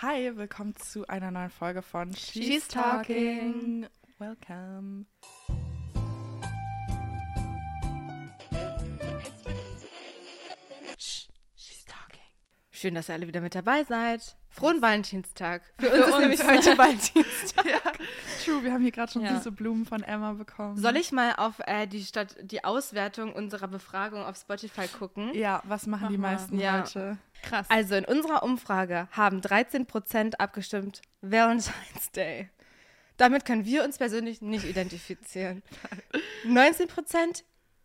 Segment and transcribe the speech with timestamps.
[0.00, 3.88] Hi, willkommen zu einer neuen Folge von She's, She's Talking.
[4.18, 5.06] Welcome.
[12.80, 14.36] Schön, dass ihr alle wieder mit dabei seid.
[14.50, 15.62] Frohen Valentinstag.
[15.80, 17.66] Für, Für uns ist nämlich heute Valentinstag.
[17.66, 17.80] Ja,
[18.44, 19.34] true, wir haben hier gerade schon Ja.
[19.36, 20.76] süße Blumen von Emma bekommen.
[20.76, 25.34] Soll ich mal auf äh, die, Stadt, die Auswertung unserer Befragung auf Spotify gucken?
[25.34, 26.32] Ja, was machen Mach die mal.
[26.34, 26.78] meisten Ja.
[26.82, 27.18] heute?
[27.42, 27.66] Krass.
[27.68, 32.48] Also in unserer Umfrage haben 13% abgestimmt Valentine's Day.
[33.16, 35.64] Damit können wir uns persönlich nicht identifizieren.
[36.46, 37.42] 19%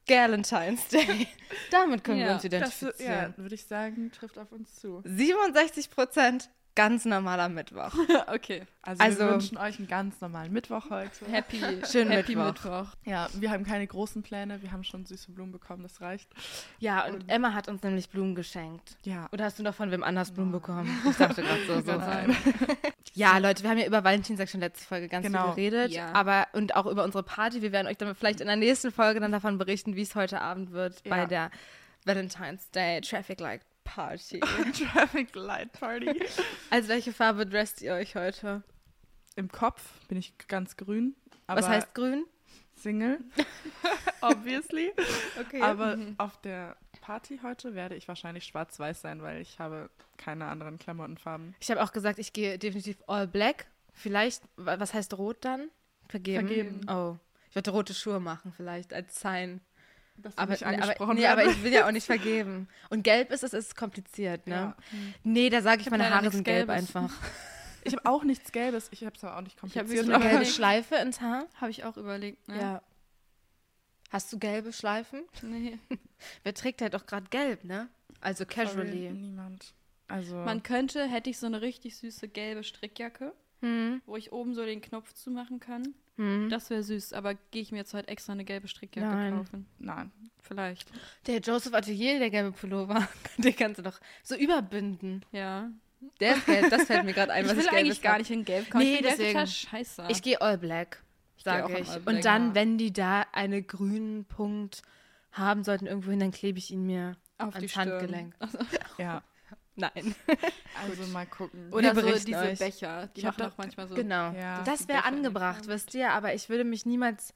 [0.08, 1.28] Galentine's Day.
[1.72, 3.34] Damit können wir Ja, uns Das, identifizieren.
[3.38, 5.02] ja, würde ich sagen, trifft auf uns zu.
[5.06, 7.94] 67% ganz normaler Mittwoch.
[8.34, 8.64] okay.
[8.82, 11.26] Also, Also- wir wünschen euch einen ganz normalen Mittwoch heute.
[11.32, 11.58] Happy,
[11.92, 12.46] Schönen Happy Mittwoch.
[12.86, 12.96] Mittwoch.
[13.06, 16.30] Ja, wir haben keine großen Pläne, wir haben schon süße Blumen bekommen, das reicht.
[16.80, 18.98] Ja, und Emma hat uns nämlich Blumen geschenkt.
[19.04, 19.28] Ja.
[19.32, 20.90] Oder hast du noch von wem anders Blumen bekommen?
[21.10, 21.82] Ich dachte gerade so.
[21.92, 21.98] so.
[21.98, 22.36] Nein.
[23.14, 25.54] Ja, Leute, wir haben ja über Valentinstag schon letzte Folge ganz Genau.
[25.54, 25.92] viel geredet.
[25.92, 26.12] Ja.
[26.14, 27.62] Aber und auch über unsere Party.
[27.62, 30.42] Wir werden euch dann vielleicht in der nächsten Folge dann davon berichten, wie es heute
[30.42, 31.10] Abend wird Ja.
[31.16, 31.52] bei der
[32.06, 34.40] Valentine's Day Traffic Light Party.
[34.94, 36.10] Traffic Light Party.
[36.70, 38.64] Als welche Farbe dresst ihr euch heute?
[39.36, 41.16] Im Kopf bin ich ganz grün.
[41.48, 42.26] Aber Was heißt grün?
[42.76, 43.20] Single?
[44.22, 44.92] Obviously.
[45.40, 45.62] Okay.
[45.62, 50.80] Aber auf der Party heute werde ich wahrscheinlich schwarz-weiß sein, weil ich habe keine anderen
[50.80, 51.56] Klamottenfarben.
[51.60, 53.68] ich habe auch gesagt, ich gehe definitiv all black.
[53.94, 55.70] Vielleicht, wa- was heißt rot dann?
[56.10, 56.48] Vergeben.
[56.48, 56.82] Vergeben.
[56.90, 57.18] Oh.
[57.50, 59.62] Ich würde rote Schuhe machen, vielleicht als Sign.
[60.18, 62.68] Dass Aber, ich nee, aber, angesprochen nee, aber ich will ja auch nicht vergeben.
[62.90, 64.54] Und gelb ist es, ist kompliziert, ne?
[64.56, 64.78] Ja.
[65.24, 66.96] Nee, da sage ich, Ich meine Haare sind gelb Gelbes.
[66.96, 67.14] einfach.
[67.86, 68.88] Ich habe auch nichts Gelbes.
[68.94, 70.08] Ich habe es aber auch nicht Ich hab kompliziert.
[70.08, 71.48] wirklich Eine gelbe Schleife ins Haar?
[71.60, 72.48] Habe ich auch überlegt.
[72.48, 72.58] Ne?
[72.58, 72.82] Ja.
[74.10, 75.24] Hast du gelbe Schleifen?
[75.42, 75.78] Nee.
[76.44, 77.90] Wer trägt halt auch gerade gelb, ne?
[78.22, 79.10] Also Sorry, casually.
[79.12, 79.74] Niemand.
[80.08, 80.36] Also.
[80.38, 84.02] Man könnte, hätte ich so eine richtig süße gelbe Strickjacke, Hm.
[84.06, 85.94] wo ich oben so den Knopf zumachen kann.
[86.18, 86.50] Hm.
[86.50, 89.36] Das wäre süß, aber gehe ich mir jetzt heute extra eine gelbe Strickjacke Nein.
[89.38, 89.66] kaufen?
[89.80, 90.12] nein.
[90.42, 90.92] Vielleicht.
[91.26, 93.08] Der Joseph Atelier, der gelbe Pullover,
[93.38, 95.26] den kannst du doch so überbinden.
[95.32, 95.70] Ja.
[96.20, 98.12] Der ist gelb, das fällt mir gerade ein, ich was will ich eigentlich gelbes gar
[98.14, 98.20] hab.
[98.20, 98.84] nicht in gelb kaufen.
[98.86, 99.32] Nee, ich deswegen.
[99.32, 100.06] total scheiße.
[100.10, 101.02] Ich gehe all black,
[101.38, 101.88] sage ich.
[101.88, 102.06] black.
[102.08, 102.56] Und dann, Ja.
[102.56, 104.82] wenn die da einen grünen Punkt
[105.32, 107.76] haben sollten irgendwo hin, dann klebe ich ihn mir auf die ans.
[107.78, 108.36] Handgelenk.
[109.00, 109.24] Ja.
[109.76, 110.16] Nein.
[110.88, 111.72] Also mal gucken.
[111.72, 112.60] Oder Wir so diese euch.
[112.60, 113.08] Becher.
[113.16, 113.96] Die Ich hab machen doch- auch manchmal so.
[113.96, 114.32] Genau.
[114.34, 114.62] Ja.
[114.64, 117.34] das die wäre angebracht, wisst ihr, aber ich würde mich niemals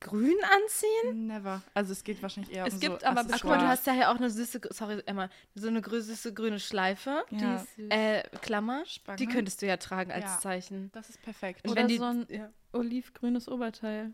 [0.00, 1.26] grün anziehen.
[1.26, 1.62] Never.
[1.74, 3.86] Also es geht wahrscheinlich eher Es um gibt so aber Ach guck mal, du hast
[3.86, 7.24] ja hier auch eine süße, sorry Emma, so eine süße grüne Schleife.
[7.30, 7.56] Die Ja.
[7.56, 7.86] ist süß.
[7.90, 8.84] Äh, Klammer.
[8.86, 9.16] Spange.
[9.18, 10.38] Die könntest du ja tragen als Ja.
[10.38, 10.90] Zeichen.
[10.92, 11.64] Das ist perfekt.
[11.64, 12.50] Und Oder wenn die, so ein- ja.
[12.72, 14.12] Olivgrünes Oberteil.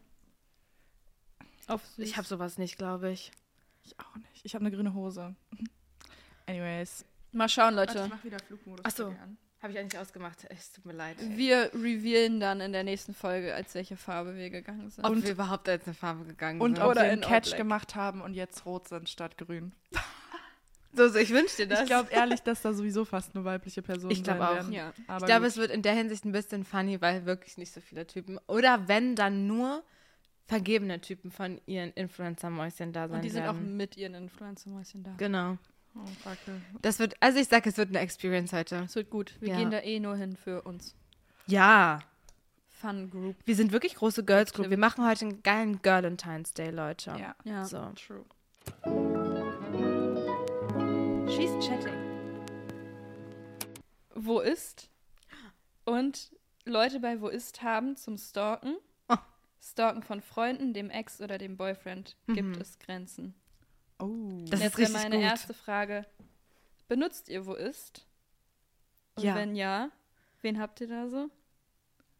[1.69, 2.05] Auf süß.
[2.07, 3.31] Ich habe sowas nicht, glaube ich.
[3.85, 4.45] Ich auch nicht.
[4.45, 5.35] Ich habe eine grüne Hose.
[6.47, 7.05] Anyways.
[7.33, 8.05] Mal schauen, Warte, Leute.
[8.07, 8.85] ich mach wieder Flugmodus.
[8.87, 9.05] Ach so.
[9.09, 9.37] bei dir an.
[9.61, 10.47] Habe ich eigentlich ausgemacht.
[10.51, 11.17] Es tut mir leid.
[11.21, 15.05] Wir revealen dann in der nächsten Folge, als welche Farbe wir gegangen sind.
[15.05, 16.85] Ob Und- wir überhaupt als eine Farbe gegangen Und sind.
[16.85, 19.73] ob Oder wir einen Catch gemacht haben und jetzt rot sind statt grün.
[20.93, 21.81] so, so, ich wünsche dir das.
[21.81, 24.55] Ich glaube ehrlich, dass da sowieso fast nur weibliche Personen Ich sein auch.
[24.55, 24.73] werden.
[24.73, 24.93] ja.
[25.09, 25.49] Aber Ich glaube, gut.
[25.49, 28.39] es wird in der Hinsicht ein bisschen funny, weil wirklich nicht so viele Typen.
[28.47, 29.83] Oder wenn dann nur
[30.47, 33.77] vergebene Typen von ihren Influencer-Mäuschen da sein Und die sind auch werden.
[33.77, 35.15] mit ihren Influencer-Mäuschen da.
[35.19, 35.59] Genau.
[35.99, 36.61] Oh, Fackel.
[36.83, 38.77] Das wird, also ich sage, es wird eine Experience heute.
[38.85, 39.35] Es wird gut.
[39.41, 39.57] Wir Ja.
[39.59, 40.95] gehen da eh nur hin für uns.
[41.47, 41.99] Ja.
[42.69, 43.35] Fun Group.
[43.45, 44.71] Wir sind wirklich große Girls Group.
[44.71, 47.11] Wir machen heute einen geilen Galentine's Day, Leute.
[47.19, 47.35] Ja.
[47.45, 47.65] Ja.
[47.65, 47.91] So.
[47.97, 48.25] True.
[51.29, 51.95] She's chatting.
[54.15, 54.91] Wo ist?
[55.85, 56.31] Und
[56.65, 58.77] Leute bei Wo ist haben zum Stalken.
[59.09, 59.17] Oh.
[59.61, 62.17] Stalken von Freunden, dem Ex oder dem Boyfriend.
[62.27, 62.61] Gibt Mhm.
[62.61, 63.35] es Grenzen?
[63.99, 64.45] Oh.
[64.49, 65.25] Das Jetzt ist meine gut.
[65.25, 66.05] erste Frage.
[66.89, 68.05] Benutzt ihr Wo ist?
[69.17, 69.35] Und Ja.
[69.35, 69.91] wenn ja,
[70.43, 71.29] wen habt ihr da so?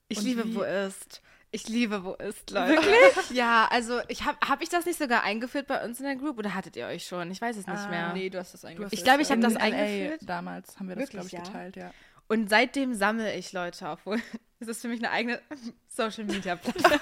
[0.09, 1.23] Ich Und liebe, wie- wo ist.
[1.51, 2.73] Ich liebe, wo ist, Leute.
[2.75, 3.31] Wirklich?
[3.37, 6.37] ja, also ich habe hab ich das nicht sogar eingeführt bei uns in der Group
[6.39, 7.31] oder hattet ihr euch schon?
[7.31, 7.89] Ich weiß es nicht Ah.
[7.89, 8.13] mehr.
[8.13, 8.93] Nee, du hast das eigentlich.
[8.93, 10.21] Ich glaube, ich hab In das LA eingeführt.
[10.29, 11.41] Damals haben wir das, glaube ich, ja?
[11.43, 11.91] geteilt, ja.
[12.27, 14.21] Und seitdem sammle ich Leute, obwohl
[14.61, 15.41] es ist für mich eine eigene
[15.89, 17.01] Social Media Plattform.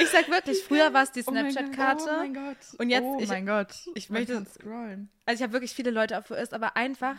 [0.00, 2.04] Ich sag wirklich, früher war es die Oh Snapchat-Karte.
[2.08, 2.56] Oh mein Gott.
[2.78, 3.74] Und jetzt- oh ich- mein Gott.
[3.94, 5.08] ich möchte- kann scrollen.
[5.24, 7.16] Also ich habe wirklich viele Leute auf wo ist, aber einfach,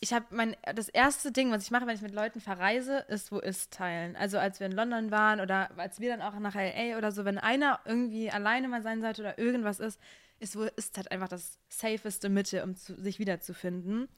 [0.00, 3.32] ich habe mein, das erste Ding, was ich mache, wenn ich mit Leuten verreise, ist
[3.32, 4.14] wo ist teilen.
[4.16, 7.24] Also als wir in London waren oder als wir dann auch nach LA oder so,
[7.24, 9.98] wenn einer irgendwie alleine mal sein sollte oder irgendwas ist,
[10.38, 14.08] ist wo ist halt einfach das safeste Mitte, um zu, sich wiederzufinden.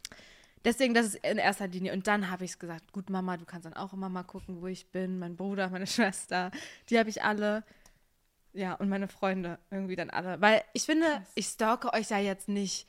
[0.64, 1.92] Deswegen, das ist in erster Linie.
[1.92, 4.60] Und dann habe ich es gesagt, gut, Mama, du kannst dann auch immer mal gucken,
[4.60, 5.20] wo ich bin.
[5.20, 6.50] Mein Bruder, meine Schwester,
[6.90, 7.62] die habe ich alle.
[8.52, 10.40] Ja, und meine Freunde irgendwie dann alle.
[10.40, 12.86] Weil ich finde, ich stalke euch ja jetzt nicht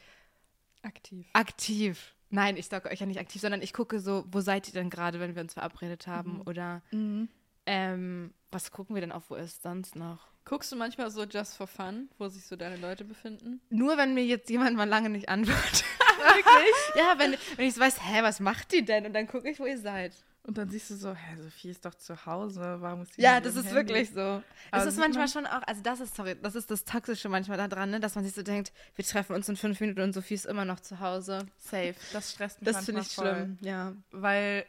[0.82, 1.28] aktiv.
[1.34, 2.16] aktiv.
[2.30, 4.90] Nein, ich stalke euch ja nicht aktiv, sondern ich gucke so, wo seid ihr denn
[4.90, 6.36] gerade, wenn wir uns verabredet haben?
[6.36, 6.42] Mhm.
[6.46, 7.28] Oder Mhm.
[7.66, 10.28] ähm, was gucken wir denn auf, wo ist sonst noch?
[10.46, 13.62] Guckst du manchmal so just for fun, wo sich so deine Leute befinden?
[13.70, 15.84] Nur wenn mir jetzt jemand mal lange nicht antwortet.
[16.20, 16.76] Wirklich?
[16.96, 19.06] ja, wenn, wenn ich so weiß, hä, was macht die denn?
[19.06, 20.14] Und dann gucke ich, wo ihr seid.
[20.44, 23.40] Und dann siehst du so, hä, Sophie ist doch zu Hause, warum ist sie Ja,
[23.40, 23.76] das ist Handy?
[23.76, 24.20] wirklich so.
[24.22, 24.44] Aber
[24.82, 27.58] Es ist manchmal man- schon auch, also das ist, sorry, das ist das Toxische manchmal
[27.58, 30.34] daran, ne, dass man sich so denkt, wir treffen uns in fünf Minuten und Sophie
[30.36, 31.46] ist immer noch zu Hause.
[31.60, 33.26] Safe, das stresst mich Das finde ich voll.
[33.28, 33.94] schlimm, ja.
[34.12, 34.66] Weil,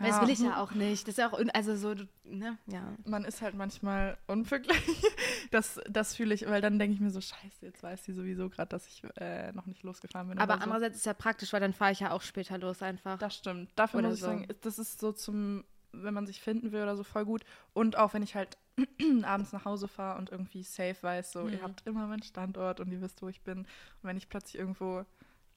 [0.00, 1.02] Weil Das will ich ja auch nicht.
[1.06, 1.94] Das ist ja auch, also so,
[2.24, 2.82] ne, ja.
[3.04, 4.76] man ist halt manchmal unpünktlich.
[5.50, 8.48] Das, das fühle ich, weil dann denke ich mir so, scheiße, jetzt weiß sie sowieso
[8.50, 10.38] gerade, dass ich äh, noch nicht losgefahren bin.
[10.38, 10.64] Aber oder so.
[10.64, 13.18] andererseits ist ja praktisch, weil dann fahre ich ja auch später los einfach.
[13.18, 13.68] Das stimmt.
[13.74, 14.26] Dafür Oder muss ich so.
[14.28, 17.42] sagen, das ist so zum, wenn man sich finden will oder so, voll gut.
[17.72, 18.58] Und auch wenn ich halt
[19.24, 21.62] abends nach Hause fahre und irgendwie safe weiß, so, ihr Mhm.
[21.62, 23.58] habt immer meinen Standort und ihr wisst, wo ich bin.
[23.60, 23.66] Und
[24.02, 25.04] wenn ich plötzlich irgendwo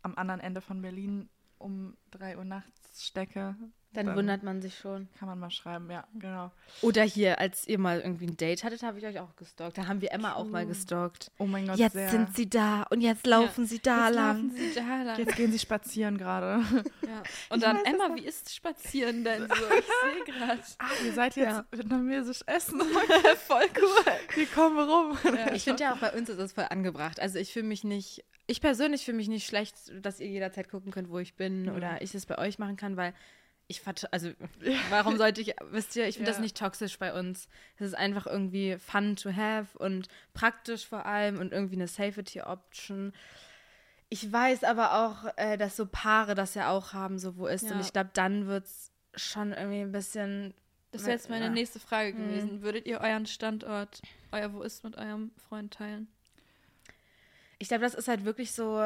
[0.02, 1.30] am anderen Ende von Berlin
[1.60, 3.56] um 3 Uhr nachts stecke,
[3.94, 5.08] dann, wundert man sich schon.
[5.20, 6.52] kann man mal schreiben, ja, genau.
[6.82, 9.78] Oder hier, als ihr mal irgendwie ein Date hattet, habe ich euch auch gestalkt.
[9.78, 11.32] Da haben wir Emma auch mal gestalkt.
[11.38, 12.10] Oh mein Gott, Jetzt sehr.
[12.10, 14.36] sind sie da und jetzt laufen sie da Jetzt lang.
[14.44, 15.18] laufen sie da lang.
[15.20, 16.64] Jetzt gehen sie spazieren gerade.
[17.04, 17.22] Ja.
[17.50, 19.54] Und dann, Emma, wie ist Spazieren denn so?
[19.78, 19.86] Ich
[20.26, 20.60] sehe gerade.
[20.80, 22.82] Ah, ihr seid jetzt vietnamesisch essen.
[23.46, 24.14] Voll cool.
[24.36, 25.18] Wir kommen rum.
[25.54, 27.20] Ich finde ja auch bei uns ist es voll angebracht.
[27.20, 30.92] Also ich fühle mich nicht, ich persönlich fühle mich nicht schlecht, dass ihr jederzeit gucken
[30.92, 31.76] könnt, wo ich bin Mhm.
[31.76, 33.14] oder ich es bei euch machen kann, weil
[33.68, 33.82] ich
[34.12, 34.32] also
[34.90, 36.42] warum sollte ich, wisst ihr, ich finde das Ja.
[36.44, 37.48] nicht toxisch bei uns.
[37.78, 42.42] Es ist einfach irgendwie fun to have und praktisch vor allem und irgendwie eine Safety
[42.42, 43.14] Option.
[44.10, 47.64] Ich weiß aber auch, äh, dass so Paare das ja auch haben, so wo ist.
[47.64, 47.82] Und Ja.
[47.82, 50.54] ich glaube, dann wird es schon irgendwie ein bisschen.
[50.92, 51.52] Das wäre jetzt meine Ja.
[51.52, 52.18] nächste Frage Mhm.
[52.18, 52.62] gewesen.
[52.62, 54.02] Würdet ihr euren Standort,
[54.32, 56.08] euer Wo ist mit eurem Freund teilen?
[57.58, 58.78] Ich glaube, das ist halt wirklich so.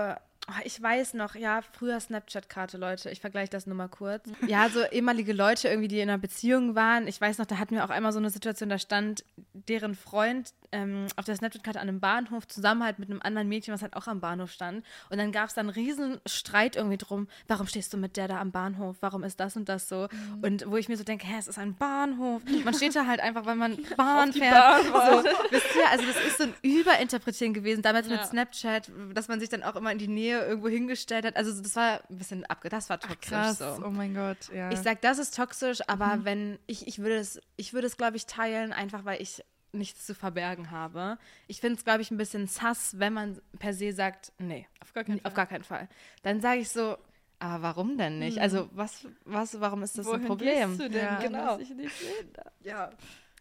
[0.49, 3.09] Oh, Ich weiß noch, ja, früher Snapchat-Karte, Leute.
[3.09, 4.23] Ich vergleiche das nur mal kurz.
[4.47, 7.07] Ja, so ehemalige Leute irgendwie, die in einer Beziehung waren.
[7.07, 9.23] Ich weiß noch, da hatten wir auch einmal so eine Situation, da stand
[9.53, 13.73] deren Freund ähm, auf der Snapchat-Karte an einem Bahnhof zusammen halt mit einem anderen Mädchen,
[13.73, 14.85] was halt auch am Bahnhof stand.
[15.09, 18.27] Und dann gab es dann einen riesen Streit irgendwie drum, warum stehst du mit der
[18.27, 18.97] da am Bahnhof?
[19.01, 20.07] Warum ist das und das so?
[20.41, 22.41] Und wo ich mir so denke, hä, es ist ein Bahnhof.
[22.63, 24.91] Man steht da halt einfach, weil man Bahn fährt.
[24.91, 28.25] Bahn so, wisst ihr, also das ist so ein Überinterpretieren gewesen, damals mit Ja.
[28.25, 31.35] Snapchat, dass man sich dann auch immer in die Nähe irgendwo hingestellt hat.
[31.35, 32.69] Also das war ein bisschen abge...
[32.69, 33.81] Das war toxisch Krass, so.
[33.85, 34.71] oh mein Gott, ja.
[34.71, 38.17] Ich sag, das ist toxisch, aber wenn ich, ich würde es, ich würde es, glaube
[38.17, 39.43] ich, teilen, einfach weil ich
[39.73, 41.17] nichts zu verbergen habe.
[41.47, 44.93] Ich finde es, glaube ich, ein bisschen sass, wenn man per se sagt, nee, Auf
[44.93, 45.87] gar keinen auf gar keinen Fall.
[46.23, 46.97] Dann sage ich so,
[47.39, 48.39] aber warum denn nicht?
[48.39, 50.69] Also was, was, warum ist das ein Problem?
[50.69, 51.19] Gehst du denn, Ja.
[51.19, 51.57] genau.
[51.57, 51.59] Genau.
[51.59, 52.51] Ich nicht sehen darf?
[52.63, 52.89] Ja.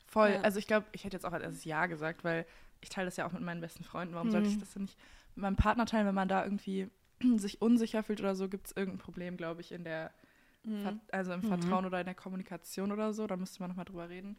[0.09, 0.31] Voll.
[0.31, 0.41] Ja.
[0.43, 2.45] Also ich glaube, ich hätte jetzt auch als erstes Ja gesagt, weil
[2.83, 4.15] ich teile das ja auch mit meinen besten Freunden.
[4.15, 4.53] Warum sollte Mhm.
[4.55, 4.99] ich das denn nicht
[5.37, 6.91] meinem Partner teilen, wenn man da irgendwie
[7.37, 10.13] sich unsicher fühlt oder so, gibt es irgendein Problem, glaube ich, in der,
[10.83, 11.45] Ver also im Mhm.
[11.47, 13.27] Vertrauen oder in der Kommunikation oder so.
[13.27, 14.37] Da müsste man nochmal drüber reden.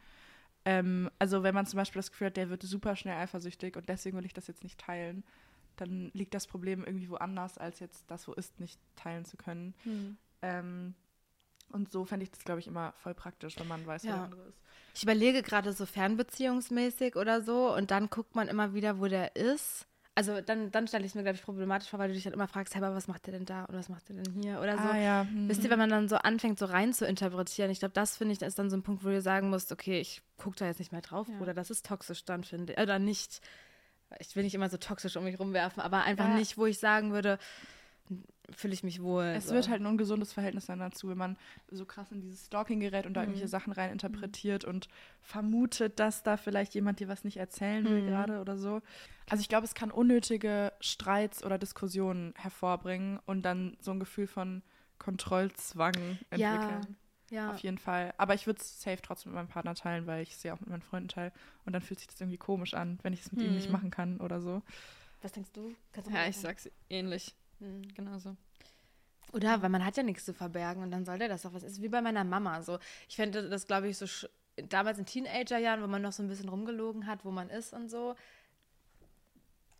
[0.65, 3.87] Ähm, also wenn man zum Beispiel das Gefühl hat, der wird super schnell eifersüchtig und
[3.87, 5.23] deswegen will ich das jetzt nicht teilen,
[5.77, 9.73] dann liegt das Problem irgendwie woanders, als jetzt das, wo ist, nicht teilen zu können.
[9.85, 10.17] Mhm.
[10.41, 10.95] Ähm,
[11.71, 14.15] und so fände ich das, glaube ich, immer voll praktisch, wenn man weiß, wo Ja.
[14.15, 14.59] der andere ist.
[14.95, 19.35] Ich überlege gerade so fernbeziehungsmäßig oder so und dann guckt man immer wieder, wo der
[19.35, 19.87] ist.
[20.17, 22.33] Also dann, dann stelle ich es mir, glaube ich, problematisch vor, weil du dich dann
[22.33, 24.59] immer fragst, hey, aber was macht der denn da und was macht der denn hier
[24.59, 24.87] oder so.
[24.87, 25.27] Ah ja.
[25.29, 25.47] hm.
[25.47, 28.33] Wisst ihr, wenn man dann so anfängt, so rein zu interpretieren, ich glaube, das finde
[28.33, 30.79] ich, ist dann so ein Punkt, wo du sagen musst, okay, ich gucke da jetzt
[30.79, 31.37] nicht mehr drauf, Ja.
[31.37, 32.79] Bruder, das ist toxisch dann, finde ich.
[32.79, 33.41] Oder nicht,
[34.17, 36.33] ich will nicht immer so toxisch um mich rumwerfen, aber einfach Ja.
[36.33, 37.37] nicht, wo ich sagen würde,
[38.49, 39.23] fühle ich mich wohl.
[39.35, 39.53] Es so.
[39.53, 41.37] wird halt ein ungesundes Verhältnis dann dazu, wenn man
[41.69, 43.25] so krass in dieses Stalking gerät und da Mhm.
[43.27, 44.87] irgendwelche Sachen rein interpretiert und
[45.21, 48.05] vermutet, dass da vielleicht jemand dir was nicht erzählen will Mhm.
[48.05, 48.81] gerade oder so.
[49.29, 54.27] Also ich glaube, es kann unnötige Streits oder Diskussionen hervorbringen und dann so ein Gefühl
[54.27, 54.63] von
[54.97, 56.95] Kontrollzwang Ja, entwickeln.
[57.29, 57.51] ja.
[57.51, 58.13] Auf jeden Fall.
[58.17, 60.59] Aber ich würde es safe trotzdem mit meinem Partner teilen, weil ich es ja auch
[60.61, 61.33] mit meinen Freunden teile.
[61.65, 63.73] Und dann fühlt sich das irgendwie komisch an, wenn ich es mit ihm nicht Hm.
[63.73, 64.61] machen kann oder so.
[65.21, 65.73] Was denkst du?
[65.91, 67.35] Kannst du Ja, ich sag's ähnlich.
[67.59, 67.93] Mhm.
[67.93, 68.35] Genauso.
[69.33, 71.63] Oder, weil man hat ja nichts zu verbergen und dann soll der das doch was.
[71.63, 72.79] Ist wie bei meiner Mama so.
[73.09, 74.05] Ich fände das, glaube ich, so
[74.69, 77.89] damals in Teenagerjahren, wo man noch so ein bisschen rumgelogen hat, wo man ist und
[77.89, 78.15] so.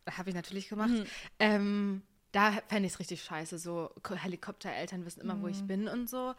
[0.10, 0.90] Habe ich natürlich gemacht.
[0.90, 1.06] Mhm.
[1.40, 3.58] Ähm, da fände ich es richtig scheiße.
[3.58, 6.36] So Ko- Helikoptereltern wissen immer, wo ich bin und so.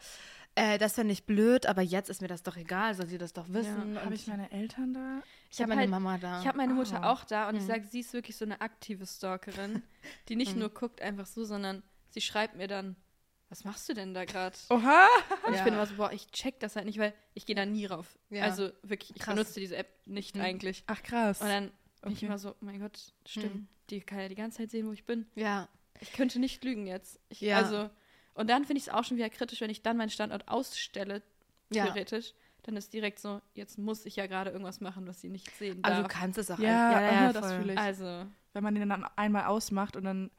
[0.58, 3.32] Äh, das fände ich blöd, aber jetzt ist mir das doch egal, soll sie das
[3.32, 3.96] doch wissen.
[3.96, 5.22] Habe und ich meine Eltern da?
[5.50, 6.40] ich habe hab meine halt- Mama da.
[6.40, 7.12] Ich habe meine Mutter Ah.
[7.12, 7.66] auch da und ich Mhm.
[7.66, 9.82] sage, sie ist wirklich so eine aktive Stalkerin,
[10.28, 10.60] die nicht Mhm.
[10.60, 12.96] nur guckt einfach so, sondern sie schreibt mir dann,
[13.50, 14.56] was machst du denn da gerade?
[14.68, 15.06] Oha!
[15.46, 15.64] Und ich Ja.
[15.64, 18.18] bin immer so, boah, ich check das halt nicht, weil ich gehe da nie rauf.
[18.28, 18.44] Ja.
[18.44, 19.34] Also wirklich, ich Krass.
[19.34, 20.42] benutze diese App nicht Mhm.
[20.42, 20.84] eigentlich.
[20.86, 21.40] Ach krass.
[21.40, 21.70] Und dann
[22.02, 23.68] bin ich immer so, oh mein Gott, stimmt, Mhm.
[23.90, 25.26] die kann ja die ganze Zeit sehen, wo ich bin.
[25.34, 25.68] ja.
[26.00, 27.18] Ich könnte nicht lügen jetzt.
[27.28, 27.56] Ich, Ja.
[27.56, 27.90] Also,
[28.38, 31.22] Und dann finde ich es auch schon wieder kritisch, wenn ich dann meinen Standort ausstelle,
[31.72, 31.84] Ja.
[31.84, 32.34] theoretisch.
[32.62, 35.78] Dann ist direkt so, jetzt muss ich ja gerade irgendwas machen, was sie nicht sehen
[35.82, 36.12] Also du darf.
[36.12, 36.58] kannst es auch.
[36.58, 37.56] Ja, ein- aha, das voll.
[37.60, 37.78] fühle ich.
[37.78, 40.30] Also, Wenn man den dann einmal ausmacht und dann,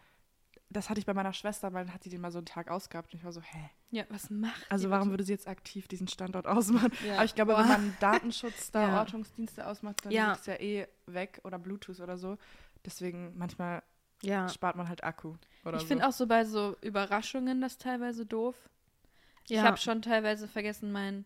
[0.69, 2.69] das hatte ich bei meiner Schwester, weil dann hat sie den mal so einen Tag
[2.69, 3.69] ausgehabt und ich war so, hä?
[3.91, 5.13] ja, was macht Also die warum bitte?
[5.13, 6.91] würde sie jetzt aktiv diesen Standort ausmachen?
[7.05, 7.15] Ja.
[7.15, 7.59] Aber ich glaube, Boah.
[7.61, 8.99] wenn man Datenschutz da, Ja.
[8.99, 10.33] Ortungsdienste ausmacht, dann Ja.
[10.33, 12.37] ist ja eh weg oder Bluetooth oder so.
[12.85, 13.81] Deswegen manchmal
[14.21, 14.47] Ja.
[14.49, 15.85] spart man halt Akku Ich so.
[15.87, 18.55] finde auch so bei so Überraschungen das teilweise doof.
[19.45, 19.63] Ich Ja.
[19.63, 21.25] habe schon teilweise vergessen, mein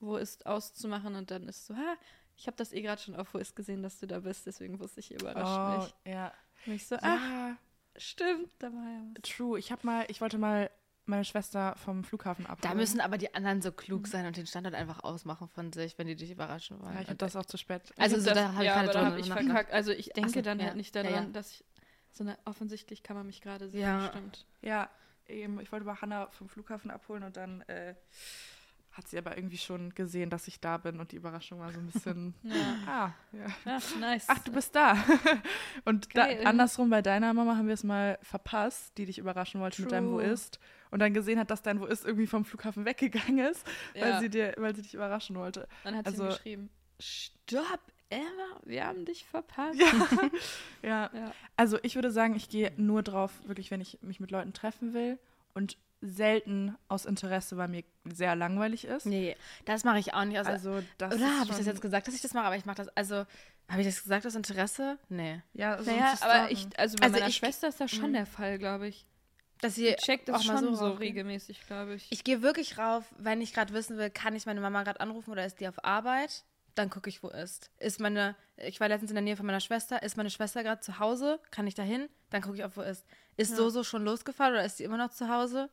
[0.00, 1.96] Wo ist auszumachen und dann ist so, ha,
[2.36, 4.78] ich habe das eh gerade schon auf Wo ist gesehen, dass du da bist, deswegen
[4.80, 6.14] wusste ich, überrascht oh, mich.
[6.14, 6.32] ja.
[6.66, 7.56] Und ich so, ach, ja,
[7.96, 9.22] stimmt, da war ja was.
[9.22, 9.58] true.
[9.58, 10.70] Ich habe mal, ich wollte mal
[11.06, 12.72] meine Schwester vom Flughafen abholen.
[12.72, 15.98] Da müssen aber die anderen so klug sein und den Standort einfach ausmachen von sich,
[15.98, 16.94] wenn die dich überraschen wollen.
[16.94, 17.82] ja, ich habe Und- das auch zu spät.
[17.98, 19.72] Also Ich so, hab da habe ich ja, keine ich verkackt.
[19.72, 20.66] Also ich denke so, dann ja.
[20.66, 21.30] halt nicht Ja, daran, ja.
[21.30, 21.64] dass ich
[22.14, 24.08] so eine, offensichtlich kann man mich gerade sehen, Ja.
[24.08, 24.46] stimmt.
[24.62, 24.88] Ja,
[25.26, 27.94] eben, ich wollte mal Hannah vom Flughafen abholen und dann äh,
[28.92, 31.80] hat sie aber irgendwie schon gesehen, dass ich da bin und die Überraschung war so
[31.80, 32.54] ein bisschen, Ja.
[32.86, 33.46] ah, ja.
[33.64, 34.26] Ach, nice.
[34.28, 34.96] Ach, du bist da.
[35.84, 39.82] und da, andersrum bei deiner Mama haben wir es mal verpasst, die dich überraschen wollte
[39.82, 40.26] mit deinem Wo True.
[40.30, 40.60] ist.
[40.92, 44.20] Und dann gesehen hat, dass dein Wo ist irgendwie vom Flughafen weggegangen ist, weil, ja.
[44.20, 45.66] sie dir, weil sie dich überraschen wollte.
[45.82, 47.80] Dann hat sie also- ihm geschrieben, stopp,
[48.14, 49.78] Emma, wir haben dich verpasst.
[49.80, 49.86] Ja.
[50.82, 51.10] ja.
[51.14, 51.32] Ja.
[51.56, 54.94] Also ich würde sagen, ich gehe nur drauf, wirklich, wenn ich mich mit Leuten treffen
[54.94, 55.18] will
[55.54, 59.06] und selten aus Interesse, weil mir sehr langweilig ist.
[59.06, 60.36] Nee, das mache ich auch nicht.
[60.38, 62.44] Also, Also das oder habe ich das schon- jetzt gesagt, dass ich das mache?
[62.46, 63.24] Aber ich mache das, also,
[63.68, 64.98] habe ich das gesagt aus Interesse?
[65.08, 65.40] Nee.
[65.54, 68.14] Ja, so Naja, aber ich, also bei Also meiner ich- Schwester ist das schon Mhm.
[68.14, 69.06] der Fall, glaube ich.
[69.62, 72.06] Dass sie checkt auch es mal schon so so regelmäßig, glaube ich.
[72.10, 75.30] Ich gehe wirklich rauf, wenn ich gerade wissen will, kann ich meine Mama gerade anrufen
[75.30, 76.44] oder ist die auf Arbeit?
[76.74, 77.70] Dann gucke ich, wo ist.
[77.78, 80.80] Ist meine, ich war letztens in der Nähe von meiner Schwester, ist meine Schwester gerade
[80.80, 81.38] zu Hause?
[81.50, 82.08] Kann ich da hin?
[82.30, 83.04] Dann gucke ich auf, wo ist.
[83.36, 83.56] Ist Ja.
[83.56, 85.68] so so schon losgefahren oder ist sie immer noch zu Hause?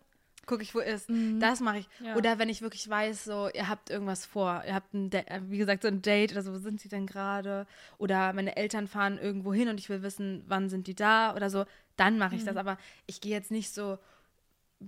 [0.48, 1.10] Gucke ich, wo ist.
[1.10, 1.40] Mhm.
[1.40, 1.90] Das mache ich.
[2.00, 2.16] Ja.
[2.16, 5.12] Oder wenn ich wirklich weiß, so, ihr habt irgendwas vor, ihr habt ein,
[5.50, 7.68] wie gesagt, so ein Date oder so, wo sind sie denn gerade?
[8.00, 11.50] Oder meine Eltern fahren irgendwo hin und ich will wissen, wann sind die da oder
[11.52, 11.66] so,
[11.96, 12.58] dann mache ich das.
[12.58, 14.00] Aber ich gehe jetzt nicht so,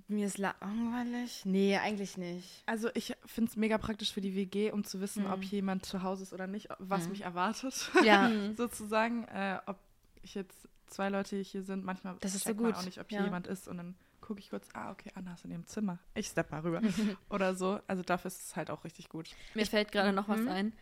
[0.08, 1.42] mir ist langweilig.
[1.46, 2.64] Nee, eigentlich nicht.
[2.66, 6.02] Also ich finde es mega praktisch für die WG, um zu wissen, ob jemand zu
[6.04, 7.12] Hause ist oder nicht, was Mhm.
[7.12, 8.30] mich erwartet, Ja.
[8.58, 9.24] sozusagen.
[9.26, 9.78] Äh, ob
[10.22, 13.00] ich jetzt zwei Leute hier sind, manchmal Das ist so checkt man gut, auch nicht,
[13.00, 13.26] ob hier ja.
[13.26, 16.00] jemand ist und dann gucke ich kurz, ah, okay, Anna ist in ihrem Zimmer.
[16.16, 16.82] Ich stepp mal rüber.
[17.30, 17.80] oder so.
[17.88, 19.30] Also dafür ist es halt auch richtig gut.
[19.54, 20.48] Mir fällt gerade noch was Mhm.
[20.48, 20.74] ein.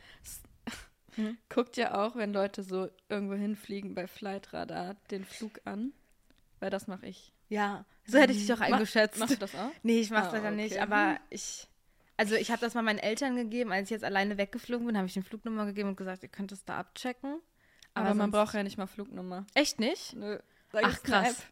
[1.17, 1.37] Mhm.
[1.49, 5.91] Guckt ja auch, wenn Leute so irgendwo hinfliegen bei Flightradar den Flug an.
[6.59, 7.33] Weil das mache ich.
[7.51, 9.19] Ja, so hätte ich dich auch Ma- eingeschätzt.
[9.19, 9.69] Machst du das auch?
[9.83, 10.81] Nee, ich mach's Ah, leider nicht, okay.
[10.81, 11.67] aber ich.
[12.17, 15.07] Also ich habe das mal meinen Eltern gegeben, als ich jetzt alleine weggeflogen bin, habe
[15.07, 17.39] ich den Flugnummer gegeben und gesagt, ihr könnt es da abchecken.
[17.93, 19.45] Aber, man sonst- braucht ja nicht mal Flugnummer.
[19.53, 20.13] Echt nicht?
[20.15, 20.39] Nö.
[20.73, 21.43] Ach, krass.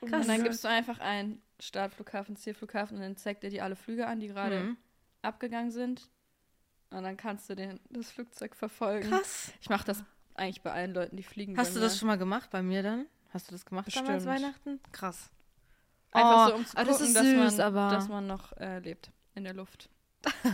[0.00, 0.20] Krass.
[0.20, 4.06] Und dann gibst du einfach ein Startflughafen, Zielflughafen und dann zeigt er dir alle Flüge
[4.06, 4.76] an, die gerade Mhm.
[5.22, 6.08] abgegangen sind.
[6.90, 9.08] Und dann kannst du den, das Flugzeug verfolgen.
[9.08, 9.52] Krass.
[9.60, 10.02] Ich mache das
[10.34, 11.56] eigentlich bei allen Leuten, die fliegen.
[11.56, 13.06] Hast bei du das schon mal gemacht bei mir dann?
[13.32, 14.42] Hast du das gemacht damals Bestimmt.
[14.44, 14.80] Weihnachten?
[14.92, 15.30] Krass.
[16.14, 18.52] Einfach Oh, so, um zu aber gucken, das ist dass, süß, man, dass man noch
[18.56, 19.88] äh, lebt in der Luft.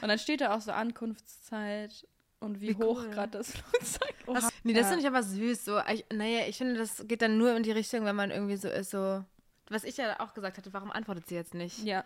[0.00, 2.06] und dann steht da auch so Ankunftszeit
[2.40, 3.10] und wie, Wie hoch cool.
[3.10, 4.88] gerade das Flugzeug Das, nee, das Ja.
[4.88, 5.64] finde ich aber süß.
[5.64, 8.56] So, ich, naja, ich finde, das geht dann nur in die Richtung, wenn man irgendwie
[8.56, 9.24] so ist, so.
[9.68, 11.78] Was ich ja auch gesagt hatte, warum antwortet sie jetzt nicht?
[11.84, 12.04] Ja.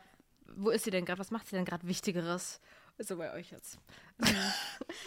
[0.57, 1.19] Wo ist sie denn gerade?
[1.19, 2.61] Was macht sie denn gerade Wichtigeres?
[3.01, 3.79] So bei euch jetzt.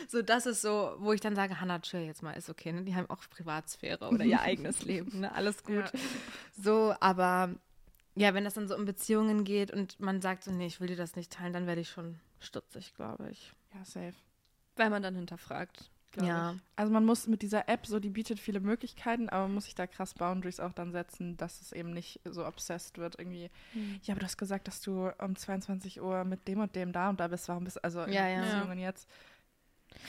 [0.07, 2.83] so, das ist so, wo ich dann sage, Hannah, chill jetzt mal, ist okay, ne?
[2.83, 5.33] Die haben auch Privatsphäre oder ihr eigenes Leben, ne?
[5.33, 5.91] Alles gut.
[5.91, 5.99] Ja.
[6.61, 7.49] So, aber
[8.15, 10.87] ja, wenn das dann so um Beziehungen geht und man sagt so, nee, ich will
[10.87, 13.53] dir das nicht teilen, dann werde ich schon stutzig, glaube ich.
[13.73, 14.13] Ja, safe.
[14.75, 15.89] Weil man dann hinterfragt.
[16.21, 16.51] Ja.
[16.53, 16.61] Ich.
[16.75, 19.75] Also man muss mit dieser App so, die bietet viele Möglichkeiten, aber man muss sich
[19.75, 23.17] da krass Boundaries auch dann setzen, dass es eben nicht so obsessed wird.
[23.17, 23.99] Irgendwie, Hm.
[24.03, 27.09] ja, aber du hast gesagt, dass du um 22 Uhr mit dem und dem da
[27.09, 27.47] und da bist.
[27.47, 28.41] Warum bist also in Ja, ja.
[28.41, 29.07] Beziehungen jetzt?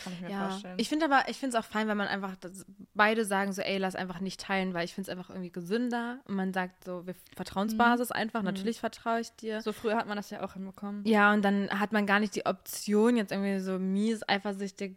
[0.04, 0.78] Kann ich mir Ja, vorstellen.
[0.78, 3.62] ich finde aber, ich finde es auch fein, wenn man einfach das, beide sagen so,
[3.62, 6.20] ey, lass einfach nicht teilen, weil ich finde es einfach irgendwie gesünder.
[6.26, 9.60] Und man sagt so, wir Vertrauensbasis einfach, natürlich vertraue ich dir.
[9.62, 11.04] So früher hat man das ja auch hinbekommen.
[11.06, 14.96] Ja, und dann hat man gar nicht die Option, jetzt irgendwie so mies eifersüchtig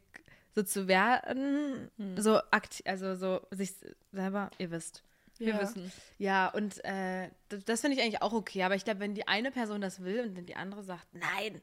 [0.53, 2.17] so zu werden, Hm.
[2.17, 3.73] so aktiv, also so sich
[4.13, 5.03] selber, ihr wisst.
[5.37, 5.59] Wir Ja.
[5.61, 5.91] wissen.
[6.17, 8.63] Ja, und äh, das, das finde ich eigentlich auch okay.
[8.63, 11.61] Aber ich glaube, wenn die eine Person das will und dann die andere sagt, nein,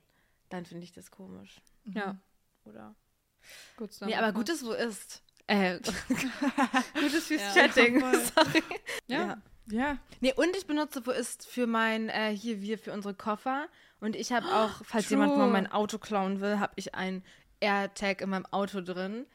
[0.51, 1.63] dann finde ich das komisch.
[1.87, 2.17] Ja.
[2.67, 2.95] Oder?
[3.77, 5.23] Gut Nee, aber gutes wo ist.
[5.47, 5.79] Äh,
[6.95, 7.53] gutes fürs Ja.
[7.67, 8.01] Chatting.
[8.03, 8.13] Ja.
[8.21, 8.63] Sorry.
[9.09, 9.37] Ja.
[9.67, 13.67] ja, Nee, und ich benutze wo ist für mein, äh, hier, wir, für unsere Koffer.
[14.01, 15.19] Und ich habe auch, falls True.
[15.19, 17.23] jemand mal mein Auto klauen will, habe ich ein
[17.61, 19.27] AirTag in meinem Auto drin.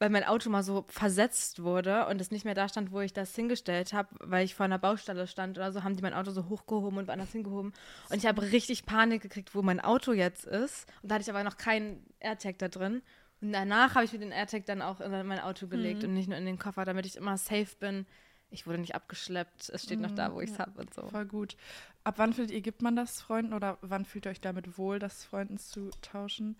[0.00, 3.12] weil mein Auto mal so versetzt wurde und es nicht mehr da stand, wo ich
[3.12, 6.30] das hingestellt habe, weil ich vor einer Baustelle stand oder so, haben die mein Auto
[6.30, 7.72] so hochgehoben und woanders hingehoben.
[8.08, 10.86] Und ich habe richtig Panik gekriegt, wo mein Auto jetzt ist.
[11.02, 13.02] Und da hatte ich aber noch keinen AirTag da drin.
[13.40, 16.08] Und danach habe ich mir den AirTag dann auch in mein Auto gelegt Mhm.
[16.08, 18.06] und nicht nur in den Koffer, damit ich immer safe bin.
[18.50, 19.68] Ich wurde nicht abgeschleppt.
[19.68, 20.66] Es steht noch da, wo ich es ja.
[20.66, 21.02] habe und so.
[21.08, 21.56] Voll gut.
[22.02, 24.98] Ab wann findet ihr, gibt man das Freunden oder wann fühlt ihr euch damit wohl,
[24.98, 26.56] das Freunden zu tauschen?